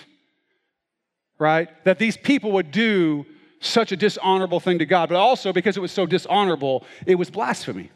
right? 1.37 1.67
That 1.83 1.99
these 1.99 2.15
people 2.15 2.53
would 2.53 2.71
do 2.71 3.25
such 3.59 3.91
a 3.91 3.97
dishonorable 3.97 4.61
thing 4.61 4.79
to 4.79 4.85
God, 4.85 5.09
but 5.09 5.17
also 5.17 5.51
because 5.51 5.75
it 5.75 5.81
was 5.81 5.91
so 5.91 6.05
dishonorable, 6.05 6.85
it 7.05 7.15
was 7.15 7.29
blasphemy. 7.29 7.91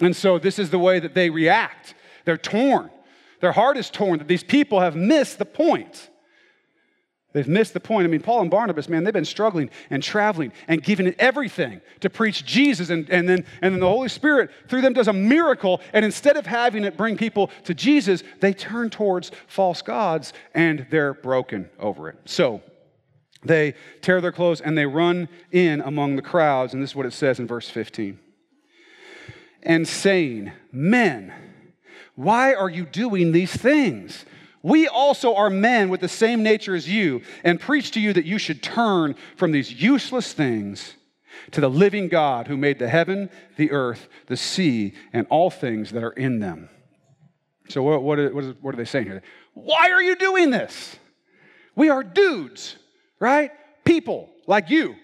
And 0.00 0.16
so 0.16 0.38
this 0.38 0.58
is 0.58 0.70
the 0.70 0.78
way 0.78 0.98
that 0.98 1.14
they 1.14 1.30
react. 1.30 1.94
They're 2.24 2.38
torn. 2.38 2.90
Their 3.40 3.52
heart 3.52 3.76
is 3.76 3.90
torn 3.90 4.18
that 4.18 4.28
these 4.28 4.44
people 4.44 4.80
have 4.80 4.94
missed 4.94 5.38
the 5.38 5.44
point. 5.44 6.10
They've 7.32 7.48
missed 7.48 7.72
the 7.72 7.80
point. 7.80 8.04
I 8.04 8.08
mean, 8.08 8.20
Paul 8.20 8.42
and 8.42 8.50
Barnabas, 8.50 8.88
man, 8.88 9.04
they've 9.04 9.12
been 9.12 9.24
struggling 9.24 9.70
and 9.88 10.02
traveling 10.02 10.52
and 10.68 10.82
giving 10.82 11.06
it 11.06 11.16
everything 11.18 11.80
to 12.00 12.10
preach 12.10 12.44
Jesus. 12.44 12.90
And, 12.90 13.08
and, 13.08 13.28
then, 13.28 13.46
and 13.62 13.74
then 13.74 13.80
the 13.80 13.88
Holy 13.88 14.08
Spirit, 14.08 14.50
through 14.68 14.82
them, 14.82 14.92
does 14.92 15.08
a 15.08 15.12
miracle. 15.12 15.80
And 15.92 16.04
instead 16.04 16.36
of 16.36 16.46
having 16.46 16.84
it 16.84 16.96
bring 16.96 17.16
people 17.16 17.50
to 17.64 17.74
Jesus, 17.74 18.22
they 18.40 18.52
turn 18.52 18.90
towards 18.90 19.32
false 19.46 19.80
gods 19.80 20.32
and 20.54 20.86
they're 20.90 21.14
broken 21.14 21.70
over 21.78 22.10
it. 22.10 22.18
So 22.26 22.60
they 23.42 23.74
tear 24.02 24.20
their 24.20 24.32
clothes 24.32 24.60
and 24.60 24.76
they 24.76 24.86
run 24.86 25.28
in 25.50 25.80
among 25.80 26.16
the 26.16 26.22
crowds. 26.22 26.74
And 26.74 26.82
this 26.82 26.90
is 26.90 26.96
what 26.96 27.06
it 27.06 27.12
says 27.12 27.38
in 27.38 27.46
verse 27.46 27.68
15 27.68 28.18
and 29.62 29.86
saying, 29.86 30.52
Men, 30.70 31.32
why 32.14 32.54
are 32.54 32.70
you 32.70 32.84
doing 32.84 33.32
these 33.32 33.54
things? 33.54 34.24
We 34.62 34.86
also 34.86 35.34
are 35.34 35.50
men 35.50 35.88
with 35.88 36.00
the 36.00 36.08
same 36.08 36.42
nature 36.42 36.74
as 36.74 36.88
you, 36.88 37.22
and 37.42 37.60
preach 37.60 37.90
to 37.92 38.00
you 38.00 38.12
that 38.12 38.24
you 38.24 38.38
should 38.38 38.62
turn 38.62 39.16
from 39.36 39.50
these 39.50 39.72
useless 39.72 40.32
things 40.32 40.94
to 41.50 41.60
the 41.60 41.68
living 41.68 42.08
God 42.08 42.46
who 42.46 42.56
made 42.56 42.78
the 42.78 42.88
heaven, 42.88 43.28
the 43.56 43.72
earth, 43.72 44.08
the 44.26 44.36
sea, 44.36 44.94
and 45.12 45.26
all 45.30 45.50
things 45.50 45.90
that 45.90 46.04
are 46.04 46.12
in 46.12 46.38
them. 46.38 46.68
So, 47.68 47.82
what, 47.82 48.02
what, 48.02 48.18
is, 48.18 48.54
what 48.60 48.74
are 48.74 48.76
they 48.76 48.84
saying 48.84 49.06
here? 49.06 49.22
Why 49.54 49.90
are 49.90 50.02
you 50.02 50.14
doing 50.14 50.50
this? 50.50 50.96
We 51.74 51.88
are 51.88 52.04
dudes, 52.04 52.76
right? 53.18 53.50
People 53.84 54.28
like 54.46 54.70
you. 54.70 54.94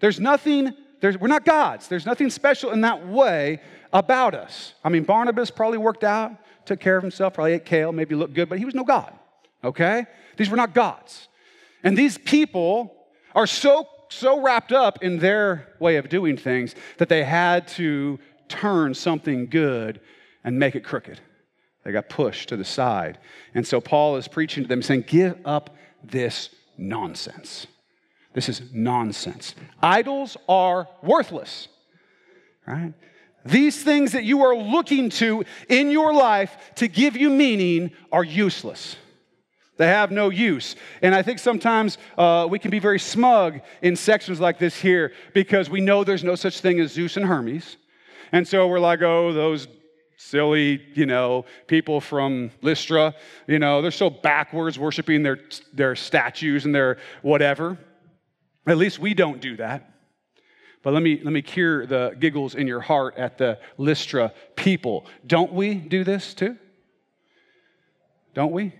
There's 0.00 0.20
nothing, 0.20 0.72
there's, 1.00 1.18
we're 1.18 1.28
not 1.28 1.44
gods. 1.44 1.88
There's 1.88 2.06
nothing 2.06 2.30
special 2.30 2.70
in 2.70 2.82
that 2.82 3.06
way 3.06 3.60
about 3.92 4.34
us. 4.34 4.74
I 4.84 4.88
mean, 4.88 5.04
Barnabas 5.04 5.50
probably 5.50 5.78
worked 5.78 6.04
out 6.04 6.32
took 6.70 6.78
care 6.78 6.96
of 6.96 7.02
himself, 7.02 7.34
probably 7.34 7.54
ate 7.54 7.64
kale, 7.64 7.90
maybe 7.90 8.14
looked 8.14 8.34
good, 8.34 8.48
but 8.48 8.58
he 8.58 8.64
was 8.64 8.76
no 8.76 8.84
God, 8.84 9.12
okay? 9.64 10.06
These 10.36 10.50
were 10.50 10.56
not 10.56 10.72
gods. 10.72 11.26
And 11.82 11.96
these 11.96 12.16
people 12.16 12.94
are 13.34 13.46
so, 13.46 13.88
so 14.08 14.40
wrapped 14.40 14.70
up 14.70 15.02
in 15.02 15.18
their 15.18 15.74
way 15.80 15.96
of 15.96 16.08
doing 16.08 16.36
things 16.36 16.76
that 16.98 17.08
they 17.08 17.24
had 17.24 17.66
to 17.68 18.20
turn 18.48 18.94
something 18.94 19.46
good 19.46 20.00
and 20.44 20.58
make 20.58 20.76
it 20.76 20.84
crooked. 20.84 21.20
They 21.84 21.90
got 21.90 22.08
pushed 22.08 22.50
to 22.50 22.56
the 22.56 22.64
side. 22.64 23.18
And 23.54 23.66
so 23.66 23.80
Paul 23.80 24.16
is 24.16 24.28
preaching 24.28 24.62
to 24.62 24.68
them, 24.68 24.82
saying, 24.82 25.04
Give 25.08 25.36
up 25.44 25.74
this 26.04 26.50
nonsense. 26.76 27.66
This 28.32 28.48
is 28.48 28.62
nonsense. 28.72 29.56
Idols 29.82 30.36
are 30.48 30.86
worthless, 31.02 31.66
right? 32.64 32.92
These 33.44 33.82
things 33.82 34.12
that 34.12 34.24
you 34.24 34.42
are 34.42 34.54
looking 34.56 35.10
to 35.10 35.44
in 35.68 35.90
your 35.90 36.12
life 36.12 36.56
to 36.76 36.88
give 36.88 37.16
you 37.16 37.30
meaning 37.30 37.92
are 38.12 38.24
useless. 38.24 38.96
They 39.78 39.86
have 39.86 40.10
no 40.10 40.28
use. 40.28 40.76
And 41.00 41.14
I 41.14 41.22
think 41.22 41.38
sometimes 41.38 41.96
uh, 42.18 42.46
we 42.50 42.58
can 42.58 42.70
be 42.70 42.80
very 42.80 42.98
smug 42.98 43.60
in 43.80 43.96
sections 43.96 44.38
like 44.38 44.58
this 44.58 44.78
here 44.78 45.12
because 45.32 45.70
we 45.70 45.80
know 45.80 46.04
there's 46.04 46.22
no 46.22 46.34
such 46.34 46.60
thing 46.60 46.80
as 46.80 46.92
Zeus 46.92 47.16
and 47.16 47.24
Hermes. 47.24 47.78
And 48.30 48.46
so 48.46 48.68
we're 48.68 48.78
like, 48.78 49.00
oh, 49.00 49.32
those 49.32 49.68
silly, 50.18 50.82
you 50.92 51.06
know, 51.06 51.46
people 51.66 51.98
from 51.98 52.50
Lystra, 52.60 53.14
you 53.46 53.58
know, 53.58 53.80
they're 53.80 53.90
so 53.90 54.10
backwards 54.10 54.78
worshiping 54.78 55.22
their, 55.22 55.38
their 55.72 55.96
statues 55.96 56.66
and 56.66 56.74
their 56.74 56.98
whatever. 57.22 57.78
At 58.66 58.76
least 58.76 58.98
we 58.98 59.14
don't 59.14 59.40
do 59.40 59.56
that. 59.56 59.90
But 60.82 60.94
let 60.94 61.02
me, 61.02 61.20
let 61.22 61.32
me 61.32 61.42
cure 61.42 61.84
the 61.86 62.16
giggles 62.18 62.54
in 62.54 62.66
your 62.66 62.80
heart 62.80 63.16
at 63.16 63.36
the 63.36 63.58
Lystra 63.76 64.32
people. 64.56 65.06
Don't 65.26 65.52
we 65.52 65.74
do 65.74 66.04
this 66.04 66.32
too? 66.32 66.56
Don't 68.34 68.52
we? 68.52 68.72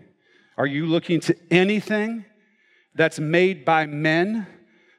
Are 0.56 0.66
you 0.66 0.86
looking 0.86 1.20
to 1.20 1.36
anything 1.50 2.24
that's 2.94 3.18
made 3.18 3.64
by 3.64 3.86
men, 3.86 4.46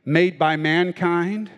made 0.06 0.38
by 0.38 0.56
mankind, 0.58 1.50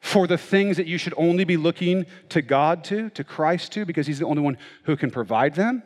for 0.00 0.26
the 0.26 0.38
things 0.38 0.76
that 0.76 0.86
you 0.86 0.98
should 0.98 1.14
only 1.16 1.44
be 1.44 1.56
looking 1.56 2.04
to 2.28 2.42
God 2.42 2.84
to, 2.84 3.10
to 3.10 3.24
Christ 3.24 3.72
to, 3.72 3.84
because 3.84 4.06
He's 4.06 4.18
the 4.18 4.26
only 4.26 4.42
one 4.42 4.58
who 4.84 4.96
can 4.96 5.10
provide 5.10 5.54
them? 5.54 5.82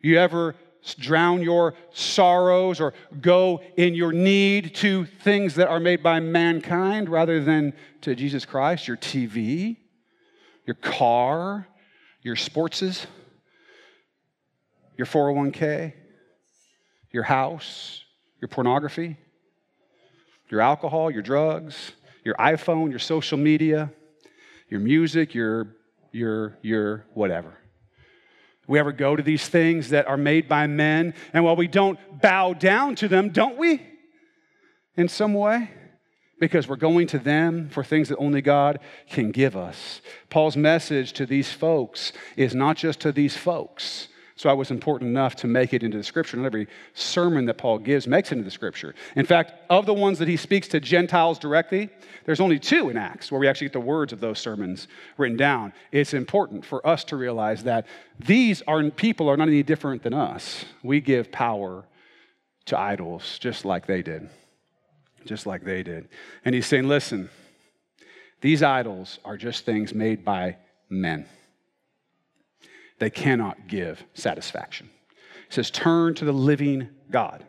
You 0.00 0.18
ever 0.18 0.54
drown 0.92 1.42
your 1.42 1.74
sorrows 1.92 2.80
or 2.80 2.92
go 3.20 3.62
in 3.76 3.94
your 3.94 4.12
need 4.12 4.74
to 4.74 5.06
things 5.06 5.54
that 5.54 5.68
are 5.68 5.80
made 5.80 6.02
by 6.02 6.20
mankind 6.20 7.08
rather 7.08 7.42
than 7.42 7.72
to 8.02 8.14
Jesus 8.14 8.44
Christ, 8.44 8.86
your 8.86 8.98
TV, 8.98 9.78
your 10.66 10.74
car, 10.74 11.66
your 12.22 12.36
sportses, 12.36 13.06
your 14.98 15.06
401k, 15.06 15.94
your 17.12 17.22
house, 17.22 18.04
your 18.40 18.48
pornography, 18.48 19.16
your 20.50 20.60
alcohol, 20.60 21.10
your 21.10 21.22
drugs, 21.22 21.92
your 22.24 22.34
iPhone, 22.34 22.90
your 22.90 22.98
social 22.98 23.38
media, 23.38 23.90
your 24.68 24.80
music, 24.80 25.34
your 25.34 25.76
your 26.12 26.56
your 26.62 27.04
whatever. 27.14 27.56
We 28.66 28.78
ever 28.78 28.92
go 28.92 29.16
to 29.16 29.22
these 29.22 29.48
things 29.48 29.90
that 29.90 30.06
are 30.06 30.16
made 30.16 30.48
by 30.48 30.66
men, 30.66 31.14
and 31.32 31.44
while 31.44 31.56
we 31.56 31.68
don't 31.68 31.98
bow 32.20 32.54
down 32.54 32.94
to 32.96 33.08
them, 33.08 33.30
don't 33.30 33.58
we? 33.58 33.82
In 34.96 35.08
some 35.08 35.34
way? 35.34 35.70
Because 36.40 36.66
we're 36.66 36.76
going 36.76 37.06
to 37.08 37.18
them 37.18 37.68
for 37.68 37.84
things 37.84 38.08
that 38.08 38.18
only 38.18 38.42
God 38.42 38.80
can 39.08 39.30
give 39.30 39.56
us. 39.56 40.00
Paul's 40.30 40.56
message 40.56 41.12
to 41.14 41.26
these 41.26 41.52
folks 41.52 42.12
is 42.36 42.54
not 42.54 42.76
just 42.76 43.00
to 43.00 43.12
these 43.12 43.36
folks, 43.36 44.08
so 44.36 44.50
it 44.50 44.56
was 44.56 44.72
important 44.72 45.10
enough 45.10 45.36
to 45.36 45.46
make 45.46 45.72
it 45.72 45.84
into 45.84 45.96
the 45.96 46.02
scripture. 46.02 46.36
Not 46.36 46.46
every 46.46 46.66
sermon 46.92 47.46
that 47.46 47.56
Paul 47.56 47.78
gives 47.78 48.08
makes 48.08 48.30
it 48.30 48.32
into 48.32 48.44
the 48.44 48.50
scripture. 48.50 48.94
In 49.14 49.24
fact, 49.24 49.52
of 49.70 49.86
the 49.86 49.94
ones 49.94 50.18
that 50.18 50.26
he 50.26 50.36
speaks 50.36 50.66
to 50.68 50.80
Gentiles 50.80 51.38
directly, 51.38 51.88
there's 52.24 52.40
only 52.40 52.58
two 52.58 52.90
in 52.90 52.96
Acts 52.96 53.30
where 53.30 53.40
we 53.40 53.46
actually 53.46 53.66
get 53.66 53.74
the 53.74 53.80
words 53.80 54.12
of 54.12 54.18
those 54.18 54.40
sermons 54.40 54.88
written 55.18 55.36
down. 55.36 55.72
It's 55.92 56.14
important 56.14 56.64
for 56.64 56.84
us 56.84 57.04
to 57.04 57.16
realize 57.16 57.62
that 57.62 57.86
these 58.18 58.60
are 58.62 58.82
people 58.90 59.28
are 59.28 59.36
not 59.36 59.48
any 59.48 59.62
different 59.62 60.02
than 60.02 60.14
us. 60.14 60.64
We 60.82 61.00
give 61.00 61.30
power 61.30 61.84
to 62.66 62.78
idols 62.78 63.38
just 63.38 63.64
like 63.64 63.86
they 63.86 64.02
did. 64.02 64.28
Just 65.24 65.46
like 65.46 65.62
they 65.62 65.84
did. 65.84 66.08
And 66.44 66.56
he's 66.56 66.66
saying, 66.66 66.88
listen, 66.88 67.30
these 68.40 68.64
idols 68.64 69.20
are 69.24 69.36
just 69.36 69.64
things 69.64 69.94
made 69.94 70.24
by 70.24 70.56
men 70.90 71.26
they 72.98 73.10
cannot 73.10 73.66
give 73.66 74.04
satisfaction. 74.14 74.90
He 75.48 75.54
says, 75.54 75.70
Turn 75.70 76.14
to 76.14 76.24
the 76.24 76.32
living 76.32 76.90
God, 77.10 77.44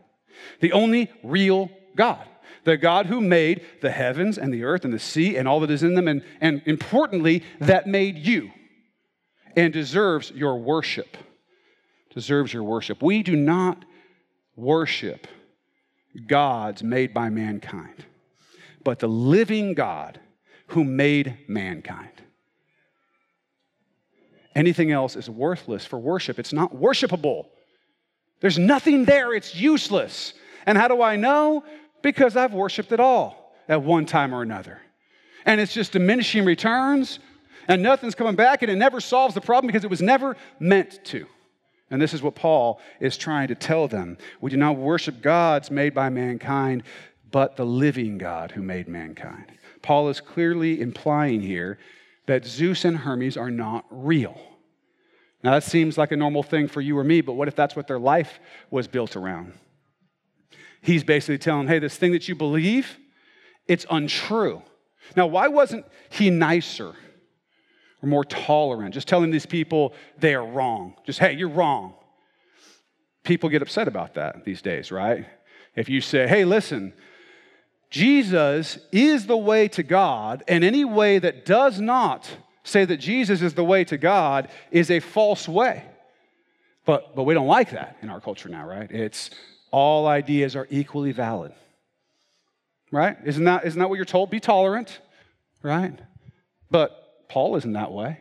the 0.60 0.72
only 0.72 1.12
real 1.24 1.70
God. 1.96 2.28
The 2.64 2.78
God 2.78 3.06
who 3.06 3.22
made 3.22 3.62
the 3.82 3.92
heavens 3.92 4.40
and 4.40 4.52
the 4.52 4.64
earth 4.64 4.86
and 4.86 4.94
the 4.94 5.00
sea 5.00 5.38
and 5.38 5.48
all 5.48 5.60
that 5.60 5.70
is 5.70 5.84
in 5.84 5.94
them, 5.94 6.08
and, 6.08 6.24
and 6.42 6.64
importantly, 6.66 7.44
that 7.60 7.86
made 7.86 8.18
you 8.18 8.52
and 9.56 9.72
deserves 9.72 10.32
your 10.32 10.58
worship. 10.58 11.16
Deserves 12.14 12.52
your 12.52 12.64
worship. 12.64 13.04
We 13.04 13.24
do 13.24 13.36
not 13.36 13.86
worship 14.56 15.28
gods 16.28 16.82
made 16.82 17.14
by 17.14 17.30
mankind, 17.30 18.06
but 18.84 19.00
the 19.00 19.08
living 19.08 19.74
God 19.74 20.20
who 20.68 20.84
made 20.84 21.38
mankind. 21.48 22.10
Anything 24.56 24.92
else 24.92 25.16
is 25.16 25.30
worthless 25.30 25.86
for 25.86 26.00
worship. 26.00 26.40
It's 26.40 26.54
not 26.54 26.74
worshipable. 26.74 27.48
There's 28.40 28.58
nothing 28.58 29.06
there, 29.06 29.34
it's 29.34 29.56
useless. 29.56 30.34
And 30.66 30.78
how 30.78 30.88
do 30.88 31.02
I 31.02 31.16
know? 31.16 31.64
Because 32.02 32.36
I've 32.36 32.54
worshiped 32.54 32.92
it 32.92 33.00
all 33.00 33.54
at 33.68 33.84
one 33.84 34.06
time 34.06 34.34
or 34.34 34.42
another. 34.42 34.80
And 35.46 35.62
it's 35.62 35.74
just 35.74 35.92
diminishing 35.92 36.46
returns, 36.46 37.20
and 37.68 37.84
nothing's 37.84 38.16
coming 38.16 38.36
back, 38.36 38.62
and 38.62 38.72
it 38.72 38.76
never 38.76 39.00
solves 39.00 39.36
the 39.36 39.42
problem 39.42 39.68
because 39.68 39.84
it 39.84 39.90
was 39.90 40.02
never 40.02 40.36
meant 40.60 41.04
to. 41.06 41.28
And 41.92 42.02
this 42.02 42.14
is 42.14 42.22
what 42.22 42.36
Paul 42.36 42.80
is 43.00 43.16
trying 43.16 43.48
to 43.50 43.56
tell 43.56 43.88
them. 43.88 44.18
We 44.42 44.50
do 44.50 44.58
not 44.58 44.78
worship 44.78 45.22
gods 45.22 45.70
made 45.70 45.94
by 45.94 46.10
mankind, 46.10 46.84
but 47.32 47.58
the 47.58 47.66
living 47.66 48.18
God 48.18 48.52
who 48.52 48.64
made 48.64 48.88
mankind. 48.88 49.52
Paul 49.82 50.10
is 50.10 50.20
clearly 50.20 50.82
implying 50.82 51.42
here 51.42 51.78
that 52.28 52.46
Zeus 52.46 52.86
and 52.86 52.98
Hermes 52.98 53.38
are 53.38 53.52
not 53.52 53.86
real. 53.90 54.40
Now, 55.44 55.52
that 55.52 55.64
seems 55.64 55.98
like 55.98 56.12
a 56.12 56.18
normal 56.18 56.42
thing 56.42 56.68
for 56.68 56.82
you 56.82 56.98
or 56.98 57.04
me, 57.04 57.22
but 57.22 57.34
what 57.34 57.48
if 57.48 57.56
that's 57.56 57.76
what 57.76 57.88
their 57.88 58.00
life 58.00 58.40
was 58.72 58.88
built 58.88 59.16
around? 59.16 59.54
He's 60.82 61.04
basically 61.04 61.38
telling, 61.38 61.68
hey, 61.68 61.80
this 61.80 61.98
thing 61.98 62.14
that 62.14 62.28
you 62.28 62.36
believe, 62.36 62.98
it's 63.68 63.86
untrue. 63.90 64.62
Now, 65.16 65.28
why 65.28 65.48
wasn't 65.48 65.86
he 66.10 66.30
nicer 66.30 66.94
or 68.02 68.10
more 68.10 68.24
tolerant? 68.24 68.94
Just 68.94 69.08
telling 69.08 69.30
these 69.30 69.46
people 69.46 69.94
they 70.18 70.34
are 70.34 70.46
wrong. 70.46 70.96
Just, 71.06 71.20
hey, 71.20 71.34
you're 71.34 71.50
wrong. 71.50 71.94
People 73.24 73.50
get 73.50 73.62
upset 73.62 73.88
about 73.88 74.16
that 74.16 74.46
these 74.46 74.62
days, 74.62 74.92
right? 74.92 75.26
If 75.76 75.90
you 75.90 76.02
say, 76.02 76.28
hey, 76.28 76.46
listen, 76.46 76.94
Jesus 77.90 78.78
is 78.92 79.28
the 79.28 79.38
way 79.38 79.68
to 79.70 79.84
God, 79.84 80.44
and 80.48 80.64
any 80.64 80.84
way 80.86 81.20
that 81.20 81.46
does 81.46 81.80
not 81.80 82.30
say 82.64 82.84
that 82.84 82.98
Jesus 82.98 83.42
is 83.42 83.54
the 83.54 83.64
way 83.64 83.84
to 83.86 83.98
God 83.98 84.50
is 84.72 84.90
a 84.92 85.00
false 85.00 85.48
way. 85.48 85.84
But, 86.86 87.16
but 87.16 87.24
we 87.24 87.34
don't 87.34 87.48
like 87.48 87.72
that 87.72 87.98
in 88.02 88.10
our 88.10 88.20
culture 88.20 88.50
now, 88.50 88.68
right? 88.68 88.90
It's 88.92 89.30
all 89.72 90.08
ideas 90.08 90.56
are 90.56 90.68
equally 90.70 91.12
valid. 91.12 91.54
Right? 92.92 93.18
Isn't 93.26 93.44
that, 93.46 93.66
isn't 93.66 93.80
that 93.80 93.90
what 93.90 93.96
you're 93.96 94.06
told? 94.06 94.30
Be 94.30 94.40
tolerant, 94.40 95.00
right? 95.62 95.98
But 96.70 97.28
Paul 97.30 97.56
isn't 97.58 97.74
that 97.74 97.92
way. 97.92 98.20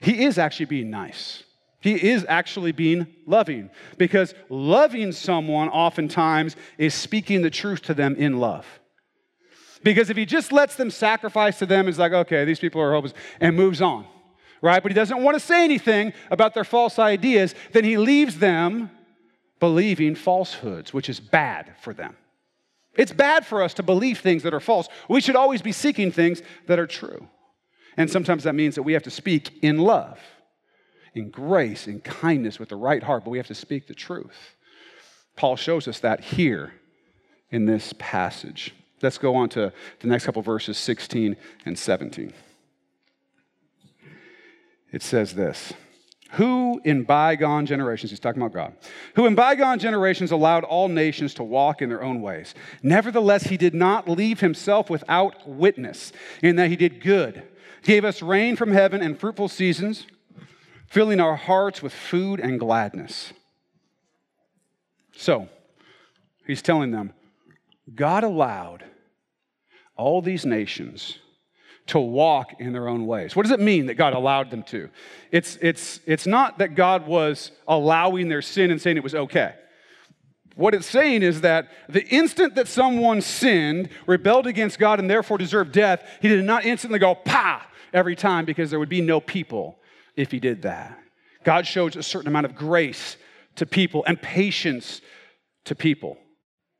He 0.00 0.24
is 0.24 0.38
actually 0.38 0.66
being 0.66 0.90
nice. 0.90 1.44
He 1.82 2.10
is 2.10 2.24
actually 2.28 2.70
being 2.70 3.08
loving 3.26 3.68
because 3.98 4.34
loving 4.48 5.10
someone 5.10 5.68
oftentimes 5.68 6.54
is 6.78 6.94
speaking 6.94 7.42
the 7.42 7.50
truth 7.50 7.82
to 7.82 7.94
them 7.94 8.14
in 8.14 8.38
love. 8.38 8.64
Because 9.82 10.08
if 10.08 10.16
he 10.16 10.24
just 10.24 10.52
lets 10.52 10.76
them 10.76 10.92
sacrifice 10.92 11.58
to 11.58 11.66
them, 11.66 11.88
it's 11.88 11.98
like, 11.98 12.12
okay, 12.12 12.44
these 12.44 12.60
people 12.60 12.80
are 12.80 12.92
hopeless, 12.92 13.14
and 13.40 13.56
moves 13.56 13.82
on, 13.82 14.06
right? 14.62 14.80
But 14.80 14.92
he 14.92 14.94
doesn't 14.94 15.24
want 15.24 15.34
to 15.34 15.40
say 15.40 15.64
anything 15.64 16.12
about 16.30 16.54
their 16.54 16.62
false 16.62 17.00
ideas, 17.00 17.52
then 17.72 17.82
he 17.82 17.98
leaves 17.98 18.38
them 18.38 18.88
believing 19.58 20.14
falsehoods, 20.14 20.94
which 20.94 21.08
is 21.08 21.18
bad 21.18 21.74
for 21.80 21.92
them. 21.92 22.16
It's 22.94 23.12
bad 23.12 23.44
for 23.44 23.60
us 23.60 23.74
to 23.74 23.82
believe 23.82 24.20
things 24.20 24.44
that 24.44 24.54
are 24.54 24.60
false. 24.60 24.88
We 25.08 25.20
should 25.20 25.34
always 25.34 25.62
be 25.62 25.72
seeking 25.72 26.12
things 26.12 26.42
that 26.68 26.78
are 26.78 26.86
true. 26.86 27.26
And 27.96 28.08
sometimes 28.08 28.44
that 28.44 28.54
means 28.54 28.76
that 28.76 28.84
we 28.84 28.92
have 28.92 29.02
to 29.02 29.10
speak 29.10 29.58
in 29.62 29.78
love 29.78 30.20
in 31.14 31.30
grace, 31.30 31.86
and 31.86 32.02
kindness, 32.02 32.58
with 32.58 32.70
the 32.70 32.76
right 32.76 33.02
heart, 33.02 33.24
but 33.24 33.30
we 33.30 33.38
have 33.38 33.46
to 33.48 33.54
speak 33.54 33.86
the 33.86 33.94
truth. 33.94 34.56
Paul 35.36 35.56
shows 35.56 35.88
us 35.88 36.00
that 36.00 36.20
here 36.20 36.74
in 37.50 37.66
this 37.66 37.92
passage. 37.98 38.74
Let's 39.02 39.18
go 39.18 39.34
on 39.34 39.48
to 39.50 39.72
the 40.00 40.06
next 40.06 40.24
couple 40.24 40.42
verses 40.42 40.78
16 40.78 41.36
and 41.64 41.78
17. 41.78 42.32
It 44.92 45.02
says 45.02 45.34
this 45.34 45.72
Who 46.32 46.80
in 46.84 47.02
bygone 47.02 47.66
generations, 47.66 48.10
he's 48.10 48.20
talking 48.20 48.40
about 48.40 48.54
God, 48.54 48.74
who 49.16 49.26
in 49.26 49.34
bygone 49.34 49.78
generations 49.78 50.30
allowed 50.30 50.64
all 50.64 50.88
nations 50.88 51.34
to 51.34 51.44
walk 51.44 51.82
in 51.82 51.88
their 51.88 52.02
own 52.02 52.22
ways. 52.22 52.54
Nevertheless, 52.82 53.44
he 53.44 53.56
did 53.56 53.74
not 53.74 54.08
leave 54.08 54.40
himself 54.40 54.88
without 54.88 55.48
witness, 55.48 56.12
in 56.42 56.56
that 56.56 56.68
he 56.68 56.76
did 56.76 57.02
good, 57.02 57.42
gave 57.82 58.04
us 58.04 58.22
rain 58.22 58.56
from 58.56 58.70
heaven 58.70 59.02
and 59.02 59.18
fruitful 59.18 59.48
seasons 59.48 60.06
filling 60.92 61.20
our 61.20 61.36
hearts 61.36 61.82
with 61.82 61.94
food 61.94 62.38
and 62.38 62.60
gladness. 62.60 63.32
So, 65.16 65.48
he's 66.46 66.60
telling 66.60 66.90
them, 66.90 67.14
God 67.94 68.24
allowed 68.24 68.84
all 69.96 70.20
these 70.20 70.44
nations 70.44 71.18
to 71.86 71.98
walk 71.98 72.60
in 72.60 72.74
their 72.74 72.88
own 72.88 73.06
ways. 73.06 73.34
What 73.34 73.44
does 73.44 73.52
it 73.52 73.58
mean 73.58 73.86
that 73.86 73.94
God 73.94 74.12
allowed 74.12 74.50
them 74.50 74.62
to? 74.64 74.90
It's, 75.30 75.56
it's, 75.62 76.00
it's 76.04 76.26
not 76.26 76.58
that 76.58 76.74
God 76.74 77.06
was 77.06 77.52
allowing 77.66 78.28
their 78.28 78.42
sin 78.42 78.70
and 78.70 78.78
saying 78.78 78.98
it 78.98 79.02
was 79.02 79.14
okay. 79.14 79.54
What 80.56 80.74
it's 80.74 80.86
saying 80.86 81.22
is 81.22 81.40
that 81.40 81.68
the 81.88 82.06
instant 82.08 82.54
that 82.56 82.68
someone 82.68 83.22
sinned, 83.22 83.88
rebelled 84.06 84.46
against 84.46 84.78
God, 84.78 85.00
and 85.00 85.08
therefore 85.08 85.38
deserved 85.38 85.72
death, 85.72 86.06
he 86.20 86.28
did 86.28 86.44
not 86.44 86.66
instantly 86.66 86.98
go, 86.98 87.14
pa, 87.14 87.66
every 87.94 88.14
time 88.14 88.44
because 88.44 88.68
there 88.68 88.78
would 88.78 88.90
be 88.90 89.00
no 89.00 89.20
people 89.20 89.78
if 90.16 90.30
he 90.30 90.40
did 90.40 90.62
that. 90.62 90.98
God 91.44 91.66
shows 91.66 91.96
a 91.96 92.02
certain 92.02 92.28
amount 92.28 92.46
of 92.46 92.54
grace 92.54 93.16
to 93.56 93.66
people 93.66 94.04
and 94.06 94.20
patience 94.20 95.00
to 95.64 95.74
people, 95.74 96.18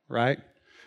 right? 0.09 0.38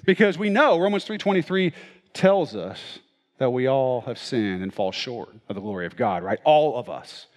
Because 0.06 0.38
we 0.38 0.50
know 0.50 0.80
Romans 0.80 1.06
3:23 1.06 1.74
tells 2.14 2.56
us 2.56 3.00
that 3.38 3.52
we 3.52 3.68
all 3.68 4.02
have 4.02 4.18
sinned 4.18 4.64
and 4.64 4.74
fall 4.74 4.92
short 4.92 5.30
of 5.50 5.56
the 5.56 5.62
glory 5.62 5.86
of 5.86 5.96
God, 5.96 6.24
right? 6.24 6.40
All 6.46 6.78
of 6.78 6.90
us. 6.90 7.28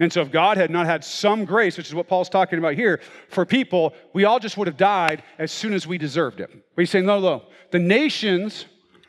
And 0.00 0.12
so 0.12 0.20
if 0.20 0.30
God 0.30 0.56
had 0.56 0.70
not 0.70 0.86
had 0.86 1.02
some 1.02 1.44
grace, 1.44 1.76
which 1.76 1.88
is 1.88 1.94
what 1.94 2.06
Paul's 2.06 2.28
talking 2.28 2.60
about 2.60 2.74
here, 2.74 3.00
for 3.28 3.44
people, 3.44 3.94
we 4.12 4.24
all 4.24 4.38
just 4.38 4.56
would 4.56 4.68
have 4.68 4.76
died 4.76 5.24
as 5.38 5.50
soon 5.50 5.72
as 5.72 5.88
we 5.88 5.98
deserved 5.98 6.40
it. 6.40 6.50
But 6.50 6.82
he's 6.82 6.90
saying, 6.90 7.06
no, 7.06 7.18
no, 7.18 7.42
the 7.72 7.80
nations 7.80 8.66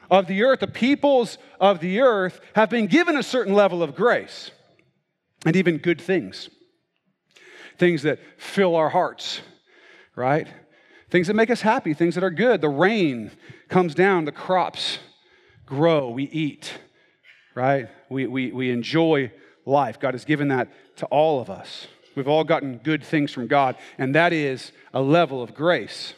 of 0.10 0.26
the 0.26 0.42
earth, 0.44 0.62
the 0.62 0.68
peoples 0.68 1.38
of 1.60 1.80
the 1.80 2.00
earth 2.00 2.40
have 2.56 2.72
been 2.72 2.88
given 2.88 3.18
a 3.18 3.24
certain 3.24 3.54
level 3.54 3.84
of 3.84 3.96
grace 3.96 4.50
and 5.46 5.56
even 5.56 5.78
good 5.78 6.02
things. 6.02 6.50
Things 7.78 8.04
that 8.04 8.20
fill 8.38 8.76
our 8.76 8.90
hearts, 8.90 9.42
right? 10.16 10.48
Things 11.10 11.28
that 11.28 11.36
make 11.36 11.50
us 11.50 11.62
happy, 11.62 11.94
things 11.94 12.16
that 12.16 12.24
are 12.24 12.30
good. 12.30 12.62
The 12.62 12.70
rain 12.70 13.32
comes 13.70 13.96
down, 13.96 14.26
the 14.26 14.32
crops 14.32 15.00
grow, 15.66 16.10
we 16.10 16.24
eat, 16.24 16.74
right? 17.56 17.88
We, 18.10 18.28
we, 18.28 18.52
we 18.52 18.72
enjoy 18.72 19.32
life. 19.66 20.00
God 20.00 20.14
has 20.14 20.26
given 20.26 20.50
that 20.50 20.68
to 20.98 21.06
all 21.06 21.42
of 21.42 21.50
us. 21.50 21.88
We've 22.16 22.28
all 22.28 22.44
gotten 22.44 22.78
good 22.80 23.04
things 23.04 23.32
from 23.32 23.48
God, 23.48 23.76
and 23.98 24.14
that 24.16 24.34
is 24.34 24.72
a 24.94 25.02
level 25.02 25.42
of 25.42 25.54
grace. 25.54 26.16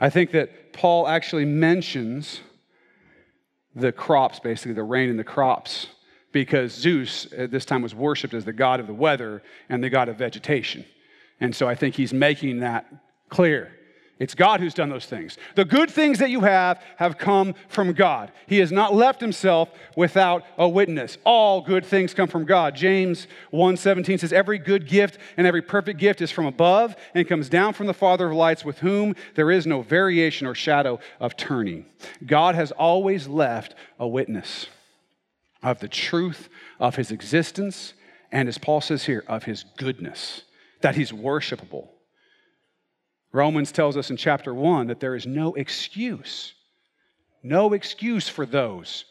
I 0.00 0.10
think 0.10 0.30
that 0.32 0.72
Paul 0.72 1.08
actually 1.08 1.44
mentions 1.44 2.40
the 3.74 3.92
crops, 3.92 4.40
basically, 4.40 4.74
the 4.74 4.82
rain 4.82 5.10
and 5.10 5.18
the 5.18 5.24
crops, 5.24 5.88
because 6.32 6.72
Zeus 6.72 7.26
at 7.36 7.50
this 7.50 7.64
time 7.64 7.82
was 7.82 7.94
worshiped 7.94 8.34
as 8.34 8.44
the 8.44 8.52
god 8.52 8.80
of 8.80 8.86
the 8.86 8.94
weather 8.94 9.42
and 9.68 9.82
the 9.82 9.90
god 9.90 10.08
of 10.08 10.16
vegetation. 10.16 10.84
And 11.40 11.54
so 11.54 11.68
I 11.68 11.74
think 11.74 11.94
he's 11.94 12.12
making 12.12 12.60
that 12.60 12.86
clear. 13.28 13.72
It's 14.18 14.34
God 14.34 14.58
who's 14.58 14.74
done 14.74 14.88
those 14.88 15.06
things. 15.06 15.38
The 15.54 15.64
good 15.64 15.90
things 15.90 16.18
that 16.18 16.30
you 16.30 16.40
have 16.40 16.82
have 16.96 17.18
come 17.18 17.54
from 17.68 17.92
God. 17.92 18.32
He 18.48 18.58
has 18.58 18.72
not 18.72 18.92
left 18.92 19.20
himself 19.20 19.68
without 19.96 20.44
a 20.56 20.68
witness. 20.68 21.18
All 21.24 21.60
good 21.60 21.86
things 21.86 22.14
come 22.14 22.28
from 22.28 22.44
God. 22.44 22.74
James 22.74 23.28
1:17 23.52 24.18
says 24.18 24.32
every 24.32 24.58
good 24.58 24.88
gift 24.88 25.18
and 25.36 25.46
every 25.46 25.62
perfect 25.62 26.00
gift 26.00 26.20
is 26.20 26.32
from 26.32 26.46
above 26.46 26.96
and 27.14 27.28
comes 27.28 27.48
down 27.48 27.74
from 27.74 27.86
the 27.86 27.94
Father 27.94 28.26
of 28.26 28.36
lights 28.36 28.64
with 28.64 28.78
whom 28.78 29.14
there 29.36 29.52
is 29.52 29.68
no 29.68 29.82
variation 29.82 30.48
or 30.48 30.54
shadow 30.54 30.98
of 31.20 31.36
turning. 31.36 31.86
God 32.26 32.56
has 32.56 32.72
always 32.72 33.28
left 33.28 33.76
a 34.00 34.08
witness 34.08 34.66
of 35.62 35.80
the 35.80 35.88
truth 35.88 36.48
of 36.78 36.96
his 36.96 37.10
existence, 37.10 37.94
and 38.30 38.48
as 38.48 38.58
Paul 38.58 38.80
says 38.80 39.04
here, 39.04 39.24
of 39.26 39.44
his 39.44 39.64
goodness, 39.76 40.42
that 40.80 40.96
he's 40.96 41.12
worshipable. 41.12 41.88
Romans 43.32 43.72
tells 43.72 43.96
us 43.96 44.10
in 44.10 44.16
chapter 44.16 44.54
1 44.54 44.86
that 44.86 45.00
there 45.00 45.14
is 45.14 45.26
no 45.26 45.54
excuse, 45.54 46.54
no 47.42 47.72
excuse 47.72 48.28
for 48.28 48.46
those 48.46 49.04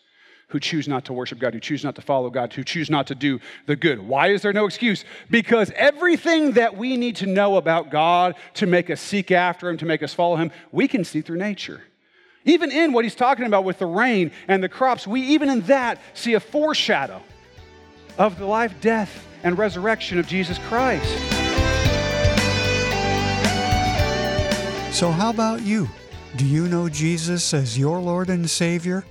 who 0.49 0.59
choose 0.59 0.87
not 0.87 1.05
to 1.05 1.13
worship 1.13 1.39
God, 1.39 1.53
who 1.53 1.59
choose 1.59 1.83
not 1.83 1.95
to 1.95 2.01
follow 2.01 2.29
God, 2.29 2.53
who 2.53 2.63
choose 2.63 2.89
not 2.89 3.07
to 3.07 3.15
do 3.15 3.39
the 3.65 3.75
good. 3.75 3.99
Why 3.99 4.29
is 4.29 4.41
there 4.41 4.53
no 4.53 4.65
excuse? 4.65 5.03
Because 5.29 5.71
everything 5.75 6.53
that 6.53 6.77
we 6.77 6.95
need 6.95 7.17
to 7.17 7.25
know 7.25 7.57
about 7.57 7.91
God 7.91 8.35
to 8.55 8.65
make 8.65 8.89
us 8.89 9.01
seek 9.01 9.29
after 9.31 9.69
Him, 9.69 9.77
to 9.77 9.85
make 9.85 10.01
us 10.01 10.13
follow 10.13 10.37
Him, 10.37 10.51
we 10.71 10.87
can 10.87 11.03
see 11.03 11.21
through 11.21 11.37
nature. 11.37 11.81
Even 12.45 12.71
in 12.71 12.93
what 12.93 13.03
He's 13.03 13.15
talking 13.15 13.45
about 13.45 13.63
with 13.63 13.79
the 13.79 13.85
rain 13.85 14.31
and 14.47 14.63
the 14.63 14.69
crops, 14.69 15.05
we 15.05 15.21
even 15.21 15.49
in 15.49 15.61
that 15.61 16.01
see 16.13 16.33
a 16.33 16.39
foreshadow 16.39 17.21
of 18.17 18.39
the 18.39 18.45
life, 18.45 18.73
death, 18.81 19.27
and 19.43 19.57
resurrection 19.57 20.17
of 20.17 20.27
Jesus 20.27 20.57
Christ. 20.67 21.07
So, 24.95 25.11
how 25.11 25.29
about 25.29 25.61
you? 25.61 25.87
Do 26.37 26.45
you 26.45 26.67
know 26.67 26.89
Jesus 26.89 27.53
as 27.53 27.77
your 27.77 27.99
Lord 27.99 28.29
and 28.29 28.49
Savior? 28.49 29.05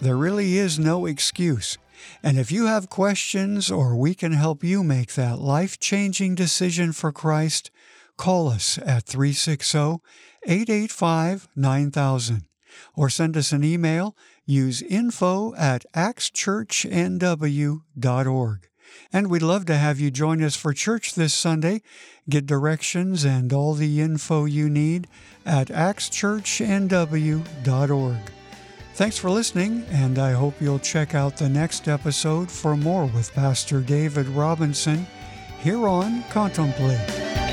There 0.00 0.16
really 0.16 0.58
is 0.58 0.78
no 0.78 1.06
excuse. 1.06 1.78
And 2.22 2.38
if 2.38 2.50
you 2.52 2.66
have 2.66 2.90
questions 2.90 3.70
or 3.70 3.96
we 3.96 4.14
can 4.14 4.32
help 4.32 4.62
you 4.64 4.82
make 4.82 5.14
that 5.14 5.38
life 5.38 5.78
changing 5.78 6.34
decision 6.34 6.92
for 6.92 7.12
Christ, 7.12 7.70
call 8.16 8.48
us 8.48 8.78
at 8.78 9.04
360 9.04 9.98
885 10.46 11.48
9000 11.56 12.42
or 12.94 13.10
send 13.10 13.36
us 13.36 13.50
an 13.52 13.64
email. 13.64 14.16
Use 14.44 14.82
info 14.82 15.54
at 15.54 15.84
axchurchnw.org. 15.94 18.68
And 19.12 19.28
we'd 19.28 19.42
love 19.42 19.66
to 19.66 19.76
have 19.76 20.00
you 20.00 20.10
join 20.10 20.42
us 20.42 20.56
for 20.56 20.72
church 20.72 21.14
this 21.14 21.34
Sunday. 21.34 21.82
Get 22.28 22.46
directions 22.46 23.24
and 23.24 23.52
all 23.52 23.74
the 23.74 24.00
info 24.00 24.44
you 24.44 24.68
need 24.70 25.08
at 25.44 25.68
axchurchnw.org. 25.68 28.32
Thanks 28.94 29.18
for 29.18 29.28
listening, 29.28 29.84
and 29.90 30.18
I 30.18 30.32
hope 30.32 30.54
you'll 30.58 30.78
check 30.78 31.14
out 31.14 31.36
the 31.36 31.50
next 31.50 31.86
episode 31.86 32.50
for 32.50 32.78
more 32.78 33.04
with 33.04 33.34
Pastor 33.34 33.80
David 33.80 34.26
Robinson 34.28 35.06
here 35.60 35.86
on 35.86 36.24
Contemplate. 36.30 37.45